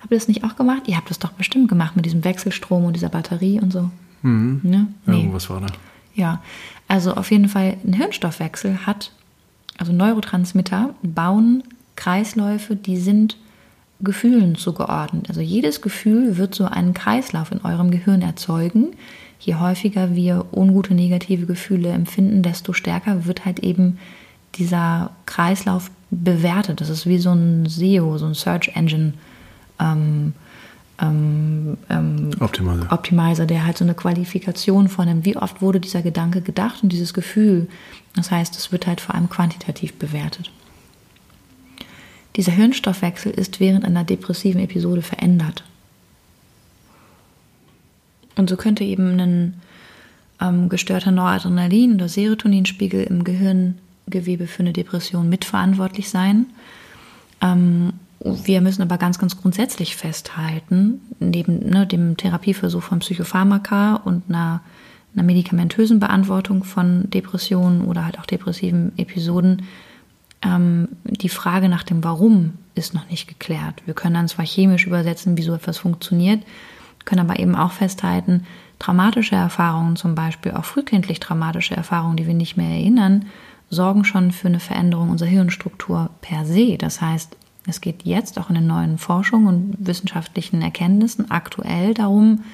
[0.00, 0.82] Habt ihr das nicht auch gemacht?
[0.86, 3.90] Ihr habt das doch bestimmt gemacht mit diesem Wechselstrom und dieser Batterie und so.
[4.22, 4.60] Mhm.
[4.62, 4.86] Ne?
[5.06, 5.16] Nee.
[5.16, 5.66] Irgendwas war da.
[6.14, 6.42] Ja,
[6.88, 9.12] also auf jeden Fall ein Hirnstoffwechsel hat,
[9.78, 11.64] also Neurotransmitter bauen
[11.96, 13.36] Kreisläufe, die sind
[14.00, 15.28] Gefühlen zugeordnet.
[15.28, 18.88] Also jedes Gefühl wird so einen Kreislauf in eurem Gehirn erzeugen.
[19.40, 23.98] Je häufiger wir ungute negative Gefühle empfinden, desto stärker wird halt eben
[24.54, 26.80] dieser Kreislauf bewertet.
[26.80, 29.14] Das ist wie so ein SEO, so ein Search Engine
[29.80, 30.34] ähm,
[31.00, 32.92] ähm, ähm, Optimizer.
[32.92, 35.24] Optimizer, der halt so eine Qualifikation vornimmt.
[35.24, 37.68] Wie oft wurde dieser Gedanke gedacht und dieses Gefühl?
[38.14, 40.50] Das heißt, es wird halt vor allem quantitativ bewertet.
[42.36, 45.64] Dieser Hirnstoffwechsel ist während einer depressiven Episode verändert.
[48.36, 49.54] Und so könnte eben ein
[50.40, 56.46] ähm, gestörter Noradrenalin- oder Serotoninspiegel im Gehirngewebe für eine Depression mitverantwortlich sein.
[57.40, 64.24] Ähm, wir müssen aber ganz, ganz grundsätzlich festhalten, neben ne, dem Therapieversuch von Psychopharmaka und
[64.28, 64.60] einer,
[65.14, 69.62] einer medikamentösen Beantwortung von Depressionen oder halt auch depressiven Episoden,
[70.42, 73.82] ähm, die Frage nach dem Warum ist noch nicht geklärt.
[73.86, 76.42] Wir können dann zwar chemisch übersetzen, wie so etwas funktioniert,
[77.04, 78.44] können aber eben auch festhalten,
[78.78, 83.26] traumatische Erfahrungen, zum Beispiel auch frühkindlich traumatische Erfahrungen, die wir nicht mehr erinnern,
[83.70, 86.76] sorgen schon für eine Veränderung unserer Hirnstruktur per se.
[86.78, 87.36] Das heißt,
[87.68, 92.44] es geht jetzt auch in den neuen Forschungen und wissenschaftlichen Erkenntnissen aktuell darum,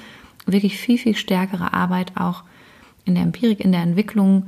[0.45, 2.43] wirklich viel, viel stärkere Arbeit auch
[3.05, 4.47] in der Empirik, in der Entwicklung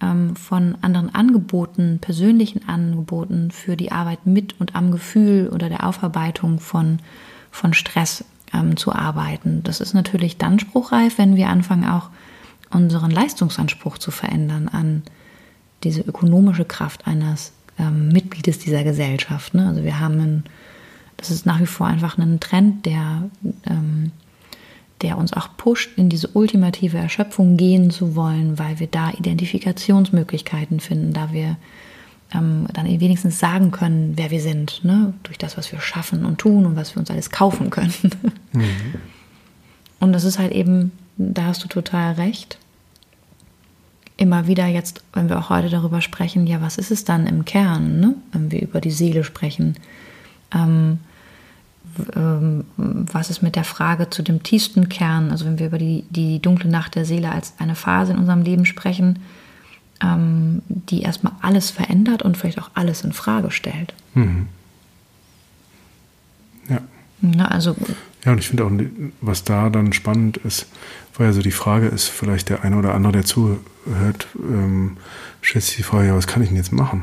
[0.00, 5.86] ähm, von anderen Angeboten, persönlichen Angeboten für die Arbeit mit und am Gefühl oder der
[5.86, 6.98] Aufarbeitung von,
[7.50, 9.62] von Stress ähm, zu arbeiten.
[9.62, 12.10] Das ist natürlich dann spruchreif, wenn wir anfangen, auch
[12.70, 15.02] unseren Leistungsanspruch zu verändern an
[15.82, 19.54] diese ökonomische Kraft eines ähm, Mitgliedes dieser Gesellschaft.
[19.54, 19.68] Ne?
[19.68, 20.44] Also wir haben einen,
[21.16, 23.30] das ist nach wie vor einfach ein Trend, der,
[23.66, 24.12] ähm,
[25.00, 30.80] der uns auch pusht, in diese ultimative Erschöpfung gehen zu wollen, weil wir da Identifikationsmöglichkeiten
[30.80, 31.56] finden, da wir
[32.32, 35.14] ähm, dann wenigstens sagen können, wer wir sind, ne?
[35.22, 37.94] durch das, was wir schaffen und tun und was wir uns alles kaufen können.
[38.52, 38.94] Mhm.
[40.00, 42.58] Und das ist halt eben, da hast du total recht,
[44.20, 47.46] immer wieder jetzt, wenn wir auch heute darüber sprechen, ja, was ist es dann im
[47.46, 48.14] Kern, ne?
[48.32, 49.76] wenn wir über die Seele sprechen?
[50.54, 50.98] Ähm,
[52.14, 56.04] ähm, was ist mit der Frage zu dem tiefsten Kern, also wenn wir über die,
[56.10, 59.20] die dunkle Nacht der Seele als eine Phase in unserem Leben sprechen,
[60.02, 63.94] ähm, die erstmal alles verändert und vielleicht auch alles in Frage stellt.
[64.12, 64.48] Mhm.
[66.68, 66.80] Ja.
[67.22, 67.74] Na, also
[68.24, 68.70] ja, und ich finde auch,
[69.20, 70.66] was da dann spannend ist,
[71.16, 74.96] weil also die Frage ist, vielleicht der eine oder andere, der zuhört, ähm,
[75.42, 77.02] stellt sich die Frage, ja, was kann ich denn jetzt machen?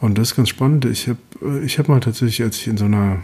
[0.00, 0.84] Und das ist ganz spannend.
[0.84, 3.18] Ich habe ich hab mal tatsächlich, als ich in so einer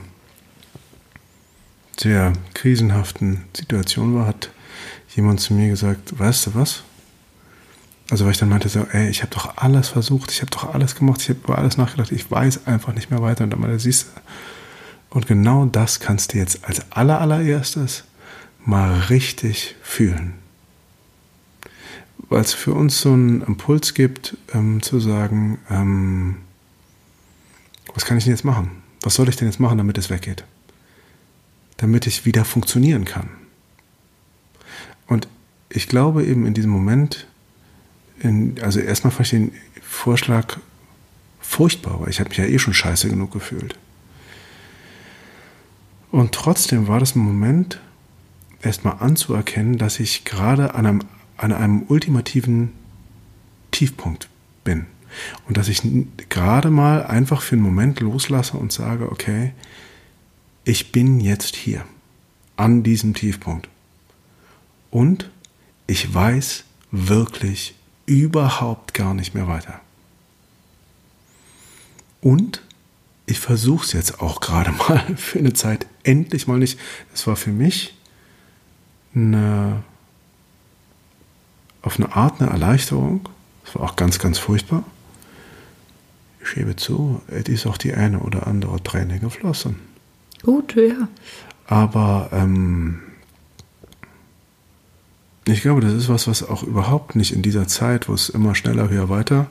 [1.99, 4.51] sehr krisenhaften Situation war, hat
[5.15, 6.83] jemand zu mir gesagt, weißt du was?
[8.11, 10.75] Also weil ich dann meinte so, ey, ich habe doch alles versucht, ich habe doch
[10.75, 13.45] alles gemacht, ich habe über alles nachgedacht, ich weiß einfach nicht mehr weiter.
[13.45, 14.21] Und dann meinte, siehst du,
[15.15, 18.03] und genau das kannst du jetzt als allerallererstes
[18.65, 20.35] mal richtig fühlen.
[22.29, 26.39] Weil es für uns so einen Impuls gibt, ähm, zu sagen, ähm,
[27.95, 28.83] was kann ich denn jetzt machen?
[29.03, 30.45] Was soll ich denn jetzt machen, damit es weggeht?
[31.77, 33.29] Damit ich wieder funktionieren kann.
[35.07, 35.29] Und
[35.69, 37.29] ich glaube eben in diesem Moment,
[38.19, 40.57] in, also erstmal fand ich den Vorschlag
[41.41, 43.79] furchtbar, weil ich habe mich ja eh schon scheiße genug gefühlt.
[46.15, 47.81] Und trotzdem war das ein Moment,
[48.63, 51.03] erstmal anzuerkennen, dass ich gerade an einem,
[51.37, 52.71] an einem ultimativen
[53.73, 54.29] Tiefpunkt
[54.63, 54.87] bin.
[55.49, 55.83] Und dass ich
[56.29, 59.55] gerade mal einfach für einen Moment loslasse und sage, okay,
[60.63, 61.85] ich bin jetzt hier,
[62.55, 63.69] an diesem Tiefpunkt.
[64.93, 65.33] Und
[65.89, 66.63] ich weiß
[66.93, 67.75] wirklich
[68.07, 69.81] überhaupt gar nicht mehr weiter.
[72.21, 72.63] Und
[73.27, 76.79] ich versuche es jetzt auch gerade mal für eine Zeit endlich mal nicht.
[77.13, 77.97] Das war für mich
[79.15, 79.83] eine,
[81.83, 83.29] auf eine Art eine Erleichterung.
[83.65, 84.85] Das war auch ganz, ganz furchtbar.
[86.45, 89.77] Ich gebe zu, es ist auch die eine oder andere Träne geflossen.
[90.43, 91.09] Gut, ja.
[91.67, 93.01] Aber ähm,
[95.47, 98.55] ich glaube, das ist was, was auch überhaupt nicht in dieser Zeit, wo es immer
[98.55, 99.47] schneller, höher, weiter,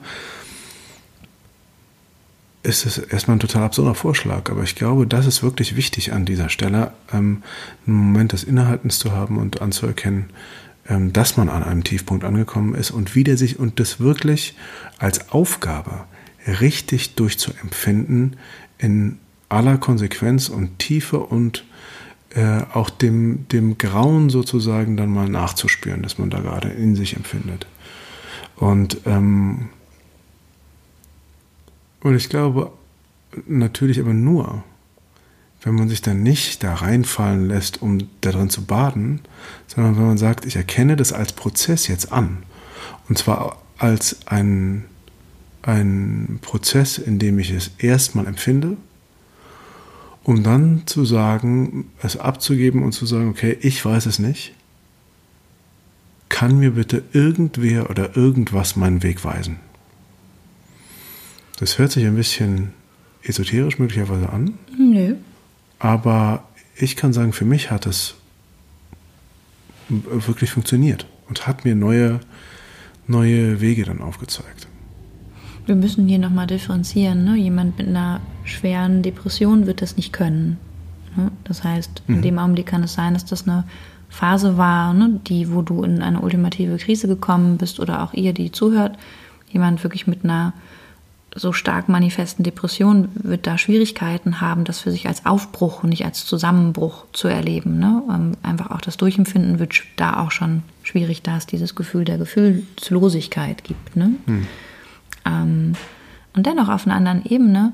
[2.64, 4.50] ist es erstmal ein total absurder Vorschlag.
[4.50, 7.42] Aber ich glaube, das ist wirklich wichtig an dieser Stelle, ähm,
[7.86, 10.30] einen Moment des Innehaltens zu haben und anzuerkennen,
[10.88, 14.56] ähm, dass man an einem Tiefpunkt angekommen ist und wieder sich und das wirklich
[14.98, 16.04] als Aufgabe
[16.60, 18.36] richtig durchzuempfinden
[18.78, 21.64] in aller Konsequenz und Tiefe und
[22.30, 27.14] äh, auch dem, dem Grauen sozusagen dann mal nachzuspüren, dass man da gerade in sich
[27.14, 27.66] empfindet.
[28.56, 29.68] Und, ähm,
[32.04, 32.70] und ich glaube
[33.46, 34.62] natürlich aber nur,
[35.62, 39.20] wenn man sich dann nicht da reinfallen lässt, um darin zu baden,
[39.66, 42.42] sondern wenn man sagt, ich erkenne das als Prozess jetzt an.
[43.08, 44.84] Und zwar als ein,
[45.62, 48.76] ein Prozess, in dem ich es erstmal empfinde,
[50.22, 54.52] um dann zu sagen, es abzugeben und zu sagen, okay, ich weiß es nicht.
[56.28, 59.63] Kann mir bitte irgendwer oder irgendwas meinen Weg weisen?
[61.58, 62.70] Das hört sich ein bisschen
[63.22, 64.54] esoterisch möglicherweise an.
[64.76, 65.14] Nö.
[65.78, 66.44] Aber
[66.76, 68.14] ich kann sagen, für mich hat es
[69.88, 72.20] wirklich funktioniert und hat mir neue,
[73.06, 74.66] neue Wege dann aufgezeigt.
[75.66, 77.24] Wir müssen hier nochmal differenzieren.
[77.24, 77.36] Ne?
[77.36, 80.58] Jemand mit einer schweren Depression wird das nicht können.
[81.16, 81.30] Ne?
[81.44, 82.22] Das heißt, in mhm.
[82.22, 83.64] dem Augenblick kann es sein, dass das eine
[84.10, 85.20] Phase war, ne?
[85.26, 88.98] die, wo du in eine ultimative Krise gekommen bist oder auch ihr, die zuhört.
[89.50, 90.52] Jemand wirklich mit einer
[91.34, 96.04] so stark manifesten Depression wird da Schwierigkeiten haben, das für sich als Aufbruch und nicht
[96.04, 97.78] als Zusammenbruch zu erleben.
[97.78, 98.02] Ne?
[98.08, 102.18] Ähm, einfach auch das Durchempfinden wird da auch schon schwierig, da es dieses Gefühl der
[102.18, 103.96] Gefühlslosigkeit gibt.
[103.96, 104.14] Ne?
[104.26, 104.46] Hm.
[105.24, 105.72] Ähm,
[106.34, 107.72] und dennoch auf einer anderen Ebene,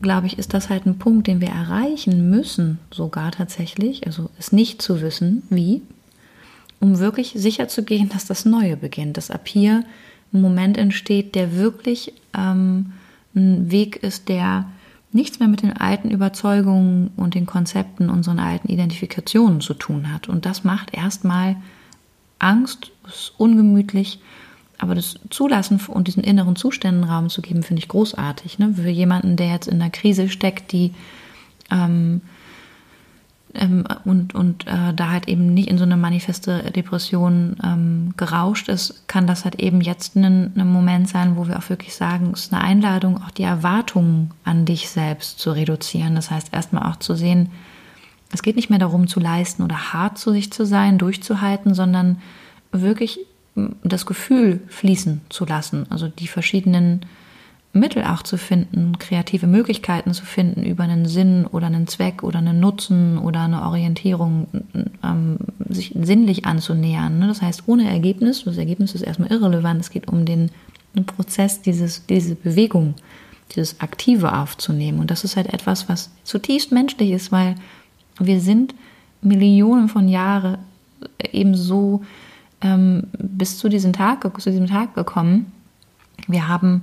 [0.00, 4.52] glaube ich, ist das halt ein Punkt, den wir erreichen müssen, sogar tatsächlich, also es
[4.52, 5.82] nicht zu wissen, wie,
[6.80, 9.84] um wirklich sicher zu gehen, dass das Neue beginnt, dass ab hier
[10.34, 12.92] ein Moment entsteht, der wirklich ähm,
[13.34, 14.66] ein Weg ist, der
[15.12, 20.28] nichts mehr mit den alten Überzeugungen und den Konzepten, unseren alten Identifikationen zu tun hat.
[20.28, 21.56] Und das macht erstmal
[22.38, 24.18] Angst, ist ungemütlich
[24.78, 28.58] aber das Zulassen und diesen inneren Zuständen Raum zu geben, finde ich großartig.
[28.58, 28.74] Ne?
[28.74, 30.92] Für jemanden, der jetzt in einer Krise steckt, die
[31.70, 32.20] ähm,
[33.54, 38.68] ähm, und, und äh, da halt eben nicht in so eine manifeste Depression ähm, gerauscht
[38.68, 42.30] ist, kann das halt eben jetzt ein, ein Moment sein, wo wir auch wirklich sagen,
[42.32, 46.14] es ist eine Einladung, auch die Erwartungen an dich selbst zu reduzieren.
[46.14, 47.50] Das heißt, erstmal auch zu sehen,
[48.32, 52.20] es geht nicht mehr darum zu leisten oder hart zu sich zu sein, durchzuhalten, sondern
[52.72, 53.20] wirklich
[53.84, 57.06] das Gefühl fließen zu lassen, also die verschiedenen
[57.74, 62.38] Mittel auch zu finden, kreative Möglichkeiten zu finden über einen Sinn oder einen Zweck oder
[62.38, 64.46] einen Nutzen oder eine Orientierung,
[65.02, 67.18] ähm, sich sinnlich anzunähern.
[67.18, 67.26] Ne?
[67.26, 70.50] Das heißt, ohne Ergebnis, das Ergebnis ist erstmal irrelevant, es geht um den,
[70.94, 72.94] den Prozess, dieses, diese Bewegung,
[73.56, 75.00] dieses Aktive aufzunehmen.
[75.00, 77.56] Und das ist halt etwas, was zutiefst menschlich ist, weil
[78.20, 78.74] wir sind
[79.20, 80.58] Millionen von Jahren
[81.32, 82.02] eben so
[82.60, 85.50] ähm, bis zu diesem, Tag, zu diesem Tag gekommen.
[86.28, 86.82] Wir haben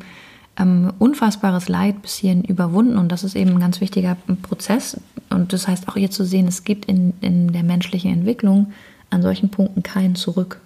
[0.58, 5.00] ähm, unfassbares Leid bis hierhin überwunden und das ist eben ein ganz wichtiger Prozess.
[5.30, 8.74] Und das heißt auch hier zu sehen, es gibt in, in der menschlichen Entwicklung
[9.10, 10.60] an solchen Punkten kein Zurück.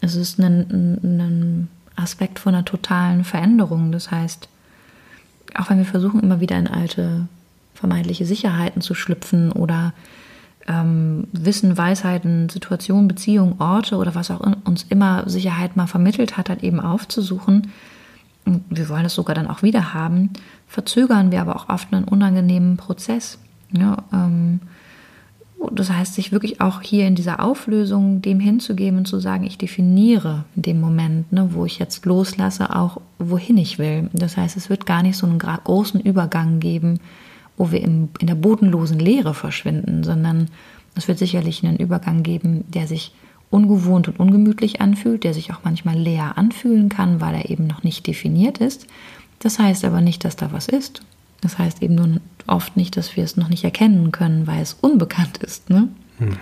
[0.00, 3.90] Es ist ein, ein Aspekt von einer totalen Veränderung.
[3.92, 4.48] Das heißt,
[5.54, 7.28] auch wenn wir versuchen, immer wieder in alte
[7.74, 9.92] vermeintliche Sicherheiten zu schlüpfen oder
[10.66, 16.48] ähm, Wissen, Weisheiten, Situationen, Beziehungen, Orte oder was auch uns immer Sicherheit mal vermittelt hat,
[16.48, 17.72] halt eben aufzusuchen.
[18.44, 20.30] Wir wollen es sogar dann auch wieder haben,
[20.66, 23.38] verzögern wir aber auch oft einen unangenehmen Prozess.
[23.72, 24.60] Ja, ähm,
[25.72, 29.56] das heißt, sich wirklich auch hier in dieser Auflösung dem hinzugeben und zu sagen, ich
[29.56, 34.10] definiere in dem Moment, ne, wo ich jetzt loslasse, auch wohin ich will.
[34.12, 37.00] Das heißt, es wird gar nicht so einen großen Übergang geben
[37.56, 40.48] wo wir im, in der bodenlosen Leere verschwinden, sondern
[40.94, 43.12] es wird sicherlich einen Übergang geben, der sich
[43.54, 47.84] ungewohnt und ungemütlich anfühlt, der sich auch manchmal leer anfühlen kann, weil er eben noch
[47.84, 48.86] nicht definiert ist.
[49.38, 51.02] Das heißt aber nicht, dass da was ist.
[51.40, 54.74] Das heißt eben nur oft nicht, dass wir es noch nicht erkennen können, weil es
[54.80, 55.70] unbekannt ist.
[55.70, 55.88] Ne?
[56.18, 56.36] Hm.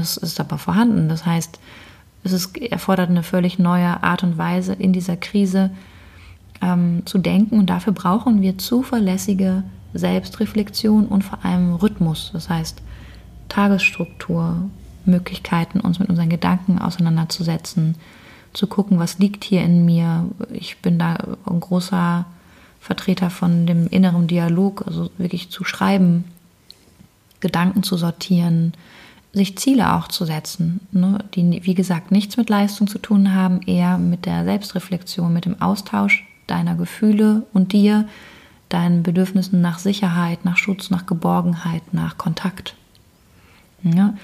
[0.00, 1.08] Es ist aber vorhanden.
[1.08, 1.58] Das heißt,
[2.24, 5.70] es ist, erfordert eine völlig neue Art und Weise in dieser Krise
[6.62, 7.58] ähm, zu denken.
[7.58, 12.30] Und dafür brauchen wir zuverlässige Selbstreflexion und vor allem Rhythmus.
[12.32, 12.80] Das heißt,
[13.48, 14.70] Tagesstruktur,
[15.06, 17.96] Möglichkeiten, uns mit unseren Gedanken auseinanderzusetzen,
[18.52, 20.28] zu gucken, was liegt hier in mir.
[20.52, 22.26] Ich bin da ein großer
[22.80, 26.24] Vertreter von dem inneren Dialog, also wirklich zu schreiben,
[27.40, 28.74] Gedanken zu sortieren,
[29.32, 33.62] sich Ziele auch zu setzen, ne, die, wie gesagt, nichts mit Leistung zu tun haben,
[33.62, 38.08] eher mit der Selbstreflexion, mit dem Austausch deiner Gefühle und dir,
[38.68, 42.74] deinen Bedürfnissen nach Sicherheit, nach Schutz, nach Geborgenheit, nach Kontakt.
[43.82, 44.14] Ja,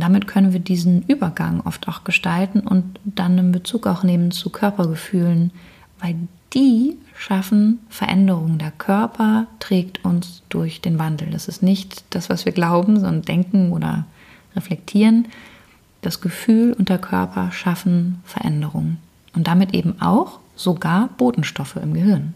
[0.00, 4.50] damit können wir diesen Übergang oft auch gestalten und dann einen Bezug auch nehmen zu
[4.50, 5.52] Körpergefühlen,
[6.00, 6.16] weil
[6.54, 8.58] die schaffen Veränderungen.
[8.58, 11.30] Der Körper trägt uns durch den Wandel.
[11.30, 14.06] Das ist nicht das, was wir glauben, sondern denken oder
[14.56, 15.28] reflektieren.
[16.02, 18.98] Das Gefühl und der Körper schaffen Veränderungen.
[19.34, 22.34] Und damit eben auch sogar Botenstoffe im Gehirn.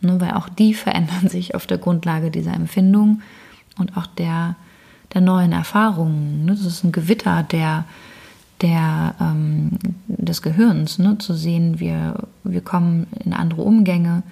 [0.00, 3.22] Ne, weil auch die verändern sich auf der Grundlage dieser Empfindung
[3.78, 4.56] und auch der
[5.14, 6.44] der neuen Erfahrungen.
[6.44, 6.52] Ne?
[6.52, 7.84] Das ist ein Gewitter der,
[8.60, 11.18] der, ähm, des Gehirns, ne?
[11.18, 14.22] zu sehen, wir, wir kommen in andere Umgänge.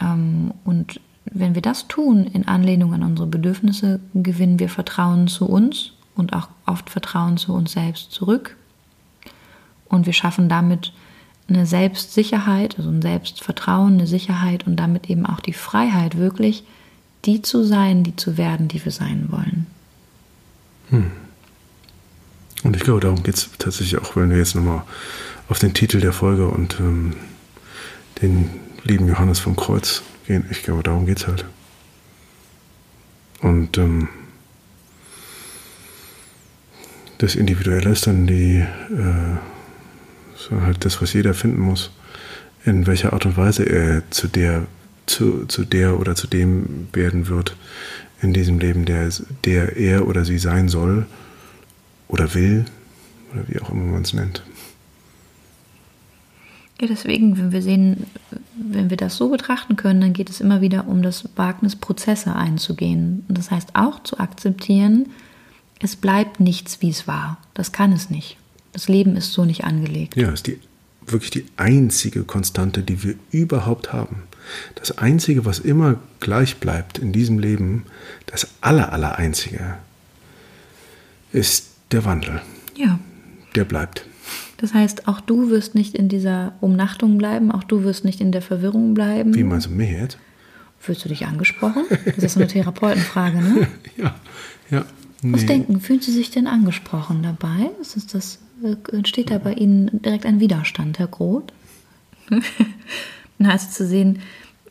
[0.00, 5.46] Ähm, und wenn wir das tun, in Anlehnung an unsere Bedürfnisse, gewinnen wir Vertrauen zu
[5.46, 8.56] uns und auch oft Vertrauen zu uns selbst zurück.
[9.88, 10.92] Und wir schaffen damit
[11.48, 16.64] eine Selbstsicherheit, also ein Selbstvertrauen, eine Sicherheit und damit eben auch die Freiheit, wirklich
[17.24, 19.66] die zu sein, die zu werden, die wir sein wollen.
[20.90, 21.10] Hm.
[22.62, 24.82] Und ich glaube, darum geht es tatsächlich auch, wenn wir jetzt nochmal
[25.48, 27.14] auf den Titel der Folge und ähm,
[28.22, 28.50] den
[28.84, 30.46] lieben Johannes vom Kreuz gehen.
[30.50, 31.44] Ich glaube, darum geht es halt.
[33.40, 34.08] Und ähm,
[37.18, 39.36] das Individuelle ist dann die, äh,
[40.36, 41.90] so halt das, was jeder finden muss,
[42.64, 44.66] in welcher Art und Weise er zu der,
[45.06, 47.56] zu, zu der oder zu dem werden wird,
[48.24, 49.10] in diesem Leben, der,
[49.44, 51.06] der er oder sie sein soll
[52.08, 52.64] oder will
[53.32, 54.42] oder wie auch immer man es nennt.
[56.80, 58.06] Ja, deswegen, wenn wir sehen,
[58.56, 62.34] wenn wir das so betrachten können, dann geht es immer wieder um das Wagnis, Prozesse
[62.34, 63.24] einzugehen.
[63.28, 65.06] Und das heißt auch zu akzeptieren,
[65.80, 67.38] es bleibt nichts, wie es war.
[67.52, 68.36] Das kann es nicht.
[68.72, 70.16] Das Leben ist so nicht angelegt.
[70.16, 70.58] Ja, ist die,
[71.06, 74.24] wirklich die einzige Konstante, die wir überhaupt haben.
[74.74, 77.84] Das Einzige, was immer gleich bleibt in diesem Leben,
[78.26, 79.76] das aller, aller Einzige,
[81.32, 82.40] ist der Wandel.
[82.76, 82.98] Ja.
[83.54, 84.06] Der bleibt.
[84.56, 88.32] Das heißt, auch du wirst nicht in dieser Umnachtung bleiben, auch du wirst nicht in
[88.32, 89.34] der Verwirrung bleiben.
[89.34, 90.18] Wie meinst du mir jetzt?
[90.78, 91.84] Fühlst du dich angesprochen?
[92.16, 93.66] Das ist eine Therapeutenfrage, ne?
[93.96, 94.14] ja,
[94.70, 94.84] ja.
[95.22, 95.32] Nee.
[95.32, 97.70] Was denken, fühlen Sie sich denn angesprochen dabei?
[97.80, 101.52] Ist das, äh, entsteht da bei Ihnen direkt ein Widerstand, Herr Groth?
[103.42, 104.20] Also zu sehen,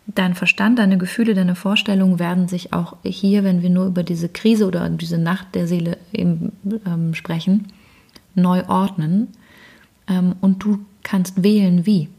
[0.07, 4.29] dein Verstand, deine Gefühle, deine Vorstellungen werden sich auch hier, wenn wir nur über diese
[4.29, 6.51] Krise oder diese Nacht der Seele eben,
[6.85, 7.67] ähm, sprechen,
[8.35, 9.29] neu ordnen.
[10.07, 12.09] Ähm, und du kannst wählen, wie.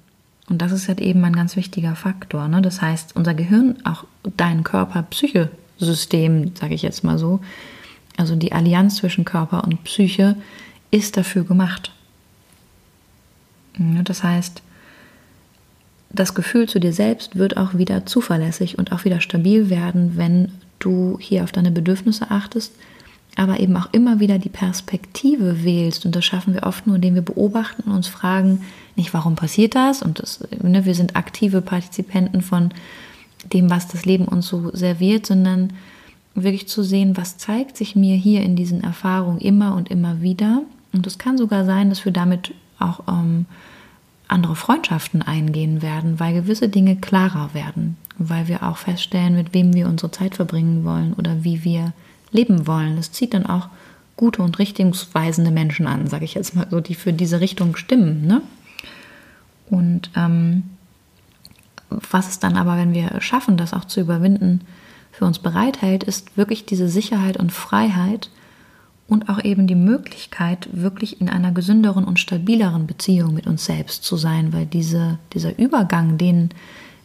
[0.49, 2.49] Und das ist halt eben ein ganz wichtiger Faktor.
[2.49, 2.63] Ne?
[2.63, 4.05] Das heißt, unser Gehirn, auch
[4.37, 7.41] dein Körper-Psyche-System, sage ich jetzt mal so,
[8.17, 10.37] also die Allianz zwischen Körper und Psyche,
[10.91, 11.93] ist dafür gemacht.
[14.05, 14.63] Das heißt,
[16.15, 20.53] das Gefühl zu dir selbst wird auch wieder zuverlässig und auch wieder stabil werden, wenn
[20.79, 22.73] du hier auf deine Bedürfnisse achtest,
[23.37, 26.07] aber eben auch immer wieder die Perspektive wählst.
[26.07, 28.63] Und das schaffen wir oft nur, indem wir beobachten und uns fragen,
[28.97, 30.03] nicht warum passiert das?
[30.03, 32.71] Und das, ne, wir sind aktive Partizipenten von
[33.53, 35.73] dem, was das Leben uns so serviert, sondern
[36.35, 40.63] wirklich zu sehen, was zeigt sich mir hier in diesen Erfahrungen immer und immer wieder.
[40.93, 43.47] Und es kann sogar sein, dass wir damit auch ähm,
[44.29, 49.75] andere Freundschaften eingehen werden, weil gewisse Dinge klarer werden, weil wir auch feststellen, mit wem
[49.75, 51.93] wir unsere Zeit verbringen wollen oder wie wir
[52.31, 52.97] leben wollen.
[52.97, 53.69] Das zieht dann auch
[54.17, 58.27] gute und richtungsweisende Menschen an, sage ich jetzt mal so, die für diese Richtung stimmen.
[58.27, 58.43] Ne?
[59.69, 60.65] Und ähm,
[61.91, 64.63] was es dann aber, wenn wir schaffen, das auch zu überwinden,
[65.13, 68.31] für uns bereithält, ist wirklich diese Sicherheit und Freiheit,
[69.09, 74.05] und auch eben die Möglichkeit, wirklich in einer gesünderen und stabileren Beziehung mit uns selbst
[74.05, 76.51] zu sein, weil diese, dieser Übergang, den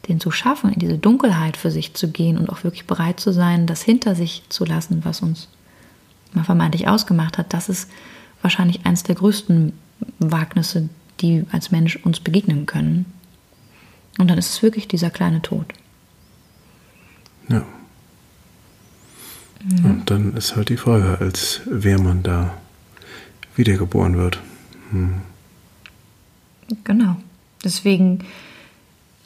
[0.07, 3.31] den zu schaffen, in diese Dunkelheit für sich zu gehen und auch wirklich bereit zu
[3.31, 5.47] sein, das hinter sich zu lassen, was uns
[6.33, 7.89] mal vermeintlich ausgemacht hat, das ist
[8.41, 9.73] wahrscheinlich eines der größten
[10.19, 10.89] Wagnisse,
[11.21, 13.05] die als Mensch uns begegnen können.
[14.17, 15.65] Und dann ist es wirklich dieser kleine Tod.
[17.49, 17.65] Ja.
[19.63, 19.85] Mhm.
[19.85, 22.53] Und dann ist halt die Frage, als wer man da
[23.55, 24.39] wiedergeboren wird.
[24.91, 25.21] Hm.
[26.83, 27.17] Genau.
[27.63, 28.19] Deswegen,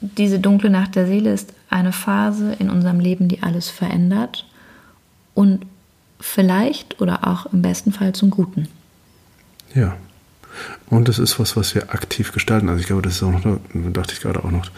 [0.00, 4.46] diese dunkle Nacht der Seele ist eine Phase in unserem Leben, die alles verändert
[5.34, 5.66] und
[6.20, 8.68] vielleicht oder auch im besten Fall zum Guten.
[9.74, 9.96] Ja.
[10.88, 12.68] Und es ist was, was wir aktiv gestalten.
[12.68, 13.58] Also ich glaube, das ist auch noch,
[13.92, 14.70] dachte ich gerade auch noch,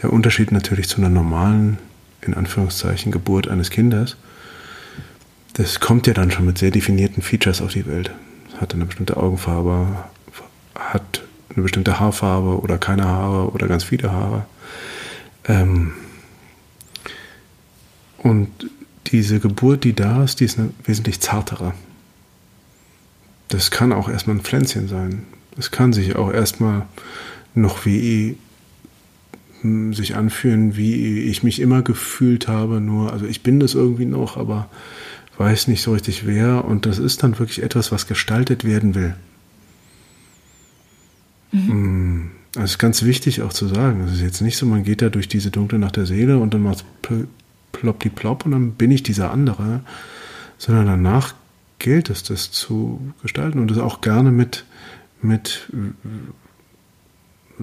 [0.00, 1.78] der Unterschied natürlich zu einer normalen,
[2.22, 4.16] in Anführungszeichen, Geburt eines Kindes.
[5.56, 8.10] Das kommt ja dann schon mit sehr definierten Features auf die Welt.
[8.58, 10.04] Hat eine bestimmte Augenfarbe,
[10.74, 14.44] hat eine bestimmte Haarfarbe oder keine Haare oder ganz viele Haare.
[15.46, 15.94] Ähm
[18.18, 18.50] und
[19.06, 21.72] diese Geburt, die da ist, die ist eine wesentlich zartere.
[23.48, 25.22] Das kann auch erstmal ein Pflänzchen sein.
[25.56, 26.82] Das kann sich auch erstmal
[27.54, 28.36] noch wie
[29.62, 32.82] hm, sich anfühlen, wie ich mich immer gefühlt habe.
[32.82, 34.68] Nur, also ich bin das irgendwie noch, aber
[35.38, 36.64] weiß nicht so richtig wer.
[36.64, 39.14] Und das ist dann wirklich etwas, was gestaltet werden will.
[41.52, 41.68] Mhm.
[41.68, 44.04] Hm, das ist ganz wichtig auch zu sagen.
[44.06, 46.54] Es ist jetzt nicht so, man geht da durch diese dunkle Nacht der Seele und
[46.54, 46.84] dann macht
[47.72, 49.82] plopp die plopp und dann bin ich dieser andere,
[50.58, 51.34] sondern danach
[51.78, 54.64] gilt es, das zu gestalten und das auch gerne mit,
[55.20, 55.70] mit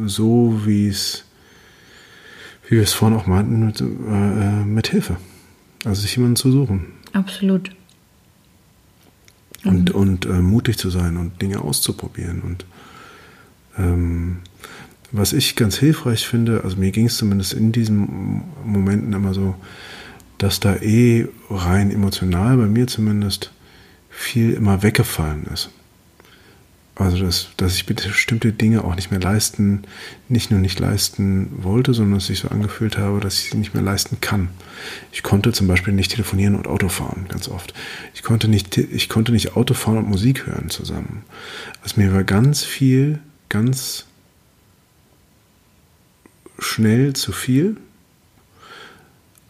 [0.06, 1.26] so, wie es,
[2.68, 5.18] wie wir es vorhin auch meinten, mit, äh, mit Hilfe.
[5.86, 6.93] Also sich jemanden zu suchen.
[7.14, 7.72] Absolut.
[9.64, 9.96] Und, mhm.
[9.96, 12.42] und äh, mutig zu sein und Dinge auszuprobieren.
[12.42, 12.66] Und
[13.78, 14.38] ähm,
[15.12, 19.56] was ich ganz hilfreich finde, also mir ging es zumindest in diesen Momenten immer so,
[20.40, 23.52] dass da eh rein emotional, bei mir zumindest,
[24.10, 25.70] viel immer weggefallen ist.
[26.96, 29.84] Also, dass, dass ich bestimmte Dinge auch nicht mehr leisten,
[30.30, 33.74] nicht nur nicht leisten wollte, sondern dass ich so angefühlt habe, dass ich sie nicht
[33.74, 34.50] mehr leisten kann.
[35.12, 37.74] Ich konnte zum Beispiel nicht telefonieren und Auto fahren, ganz oft.
[38.14, 41.24] Ich konnte nicht, ich konnte nicht Auto fahren und Musik hören zusammen.
[41.82, 43.20] Also mir war ganz viel,
[43.50, 44.06] ganz
[46.60, 47.78] schnell zu viel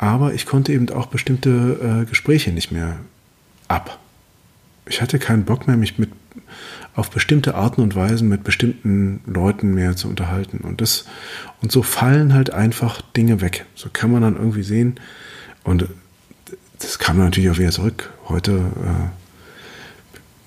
[0.04, 3.00] aber ich konnte eben auch bestimmte äh, Gespräche nicht mehr
[3.70, 4.00] ab.
[4.86, 6.23] Ich hatte keinen Bock mehr, mich mit
[6.96, 10.60] auf bestimmte Arten und Weisen mit bestimmten Leuten mehr zu unterhalten.
[10.60, 11.06] Und das,
[11.62, 13.66] und so fallen halt einfach Dinge weg.
[13.76, 15.00] So kann man dann irgendwie sehen.
[15.64, 15.88] Und
[16.80, 18.12] das kam natürlich auch wieder zurück.
[18.30, 18.62] Heute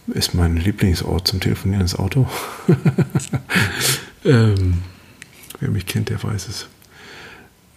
[0.09, 2.29] äh, ist mein Lieblingsort zum Telefonieren das Auto.
[4.25, 4.83] ähm,
[5.59, 6.69] wer mich kennt, der weiß es.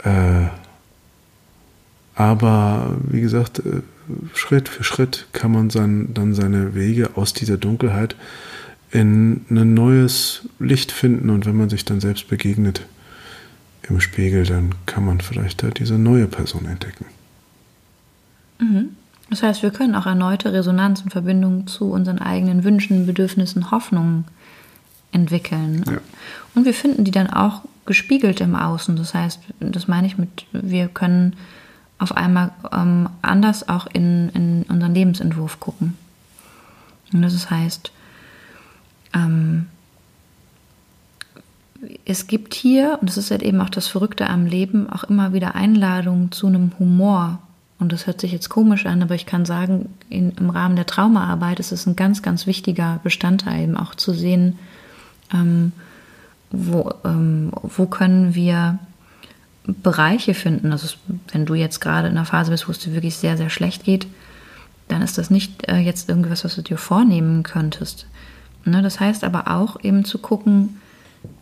[0.04, 0.48] Äh,
[2.14, 3.82] aber wie gesagt, äh,
[4.34, 8.16] Schritt für Schritt kann man sein, dann seine Wege aus dieser Dunkelheit
[8.92, 11.30] in ein neues Licht finden.
[11.30, 12.86] Und wenn man sich dann selbst begegnet
[13.84, 17.06] im Spiegel, dann kann man vielleicht da diese neue Person entdecken.
[18.60, 18.90] Mhm.
[19.30, 24.26] Das heißt, wir können auch erneute Resonanz und Verbindung zu unseren eigenen Wünschen, Bedürfnissen, Hoffnungen
[25.12, 25.84] entwickeln.
[25.88, 26.00] Ja.
[26.56, 28.96] Und wir finden die dann auch gespiegelt im Außen.
[28.96, 31.36] Das heißt, das meine ich mit, wir können
[32.00, 35.96] auf einmal ähm, anders auch in, in unseren Lebensentwurf gucken.
[37.14, 37.92] Und das heißt,
[39.14, 39.68] ähm,
[42.06, 45.34] es gibt hier, und das ist halt eben auch das Verrückte am Leben, auch immer
[45.34, 47.40] wieder Einladungen zu einem Humor.
[47.80, 50.86] Und das hört sich jetzt komisch an, aber ich kann sagen, in, im Rahmen der
[50.86, 54.60] Traumaarbeit ist es ein ganz, ganz wichtiger Bestandteil, eben auch zu sehen,
[55.34, 55.72] ähm,
[56.52, 58.80] wo, ähm, wo können wir
[59.66, 60.72] Bereiche finden.
[60.74, 60.98] Also
[61.32, 63.86] wenn du jetzt gerade in einer Phase bist, wo es dir wirklich sehr, sehr schlecht
[63.86, 64.08] geht,
[64.90, 68.08] dann ist das nicht äh, jetzt irgendwas, was du dir vornehmen könntest.
[68.66, 68.82] Ne?
[68.82, 70.80] Das heißt aber auch eben zu gucken,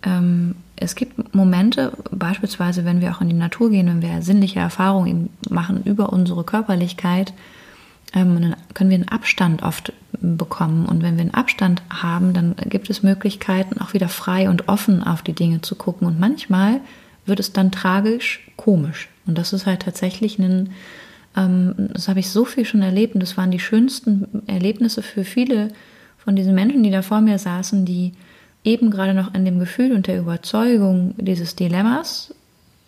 [0.04, 4.60] ähm, es gibt Momente, beispielsweise wenn wir auch in die Natur gehen, wenn wir sinnliche
[4.60, 7.34] Erfahrungen machen über unsere Körperlichkeit,
[8.14, 9.92] ähm, dann können wir einen Abstand oft
[10.22, 10.86] bekommen.
[10.86, 15.04] Und wenn wir einen Abstand haben, dann gibt es Möglichkeiten, auch wieder frei und offen
[15.04, 16.08] auf die Dinge zu gucken.
[16.08, 16.80] Und manchmal
[17.26, 19.10] wird es dann tragisch komisch.
[19.26, 20.72] Und das ist halt tatsächlich ein,
[21.36, 25.24] ähm, das habe ich so viel schon erlebt und das waren die schönsten Erlebnisse für
[25.24, 25.70] viele
[26.28, 28.12] von diesen Menschen, die da vor mir saßen, die
[28.66, 32.36] eben gerade noch in dem Gefühl und der Überzeugung dieses Dilemmas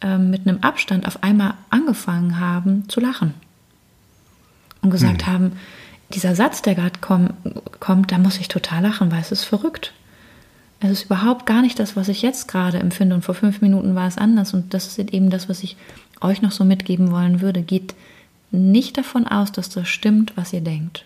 [0.01, 3.33] ähm, mit einem Abstand auf einmal angefangen haben zu lachen.
[4.81, 5.31] Und gesagt hm.
[5.31, 5.51] haben,
[6.09, 7.29] dieser Satz, der gerade komm,
[7.79, 9.93] kommt, da muss ich total lachen, weil es ist verrückt.
[10.81, 13.95] Es ist überhaupt gar nicht das, was ich jetzt gerade empfinde und vor fünf Minuten
[13.95, 15.77] war es anders und das ist eben das, was ich
[16.19, 17.61] euch noch so mitgeben wollen würde.
[17.61, 17.95] Geht
[18.51, 21.05] nicht davon aus, dass das stimmt, was ihr denkt.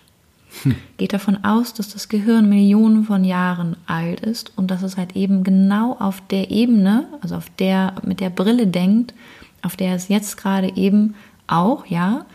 [0.97, 5.15] Geht davon aus, dass das Gehirn Millionen von Jahren alt ist und dass es halt
[5.15, 9.13] eben genau auf der Ebene, also auf der, mit der Brille denkt,
[9.61, 11.15] auf der es jetzt gerade eben
[11.47, 12.25] auch, ja,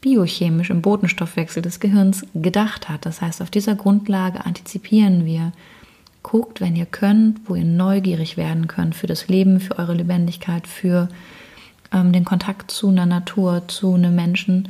[0.00, 3.04] biochemisch im Botenstoffwechsel des Gehirns gedacht hat.
[3.04, 5.52] Das heißt, auf dieser Grundlage antizipieren wir.
[6.22, 10.66] Guckt, wenn ihr könnt, wo ihr neugierig werden könnt für das Leben, für eure Lebendigkeit,
[10.66, 11.08] für
[11.92, 14.68] ähm, den Kontakt zu einer Natur, zu einem Menschen,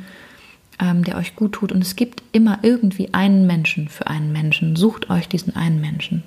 [0.79, 1.71] ähm, der euch gut tut.
[1.71, 4.75] Und es gibt immer irgendwie einen Menschen für einen Menschen.
[4.75, 6.23] Sucht euch diesen einen Menschen.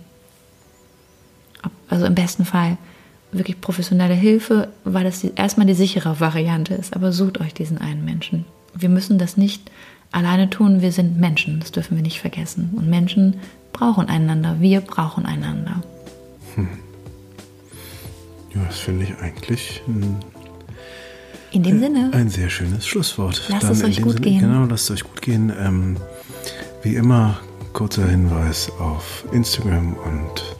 [1.88, 2.78] Also im besten Fall
[3.32, 6.94] wirklich professionelle Hilfe, weil das erstmal die sichere Variante ist.
[6.94, 8.44] Aber sucht euch diesen einen Menschen.
[8.74, 9.70] Wir müssen das nicht
[10.10, 10.82] alleine tun.
[10.82, 12.70] Wir sind Menschen, das dürfen wir nicht vergessen.
[12.76, 13.36] Und Menschen
[13.72, 14.56] brauchen einander.
[14.60, 15.82] Wir brauchen einander.
[16.54, 16.68] Hm.
[18.54, 20.16] Ja, das finde ich eigentlich ein,
[21.52, 22.10] in dem Sinne.
[22.12, 23.42] ein sehr schönes Schlusswort.
[23.48, 24.40] Lasst Dann es euch gut Sinne, gehen.
[24.40, 25.52] Genau, lasst es euch gut gehen.
[25.58, 25.96] Ähm,
[26.82, 27.38] wie immer,
[27.72, 30.56] kurzer Hinweis auf Instagram und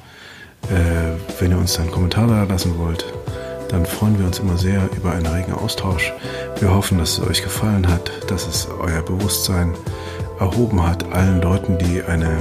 [0.71, 3.05] äh, wenn ihr uns dann Kommentare da lassen wollt,
[3.69, 6.13] dann freuen wir uns immer sehr über einen regen Austausch.
[6.61, 9.75] Wir hoffen, dass es euch gefallen hat, dass es euer Bewusstsein
[10.39, 12.37] erhoben hat, allen Leuten, die eine,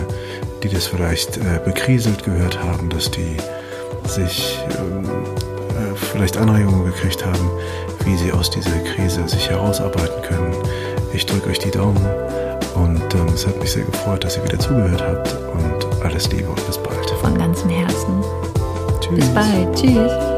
[0.61, 3.37] die das vielleicht äh, bekriselt gehört haben, dass die
[4.05, 7.49] sich ähm, äh, vielleicht Anregungen gekriegt haben,
[8.05, 10.55] wie sie aus dieser Krise sich herausarbeiten können.
[11.13, 12.05] Ich drücke euch die Daumen
[12.75, 16.49] und ähm, es hat mich sehr gefreut, dass ihr wieder zugehört habt und alles Liebe
[16.49, 17.09] und bis bald.
[17.21, 18.23] Von ganzem Herzen.
[19.01, 19.19] Tschüss.
[19.19, 19.75] Bis bald.
[19.75, 20.30] Tschüss.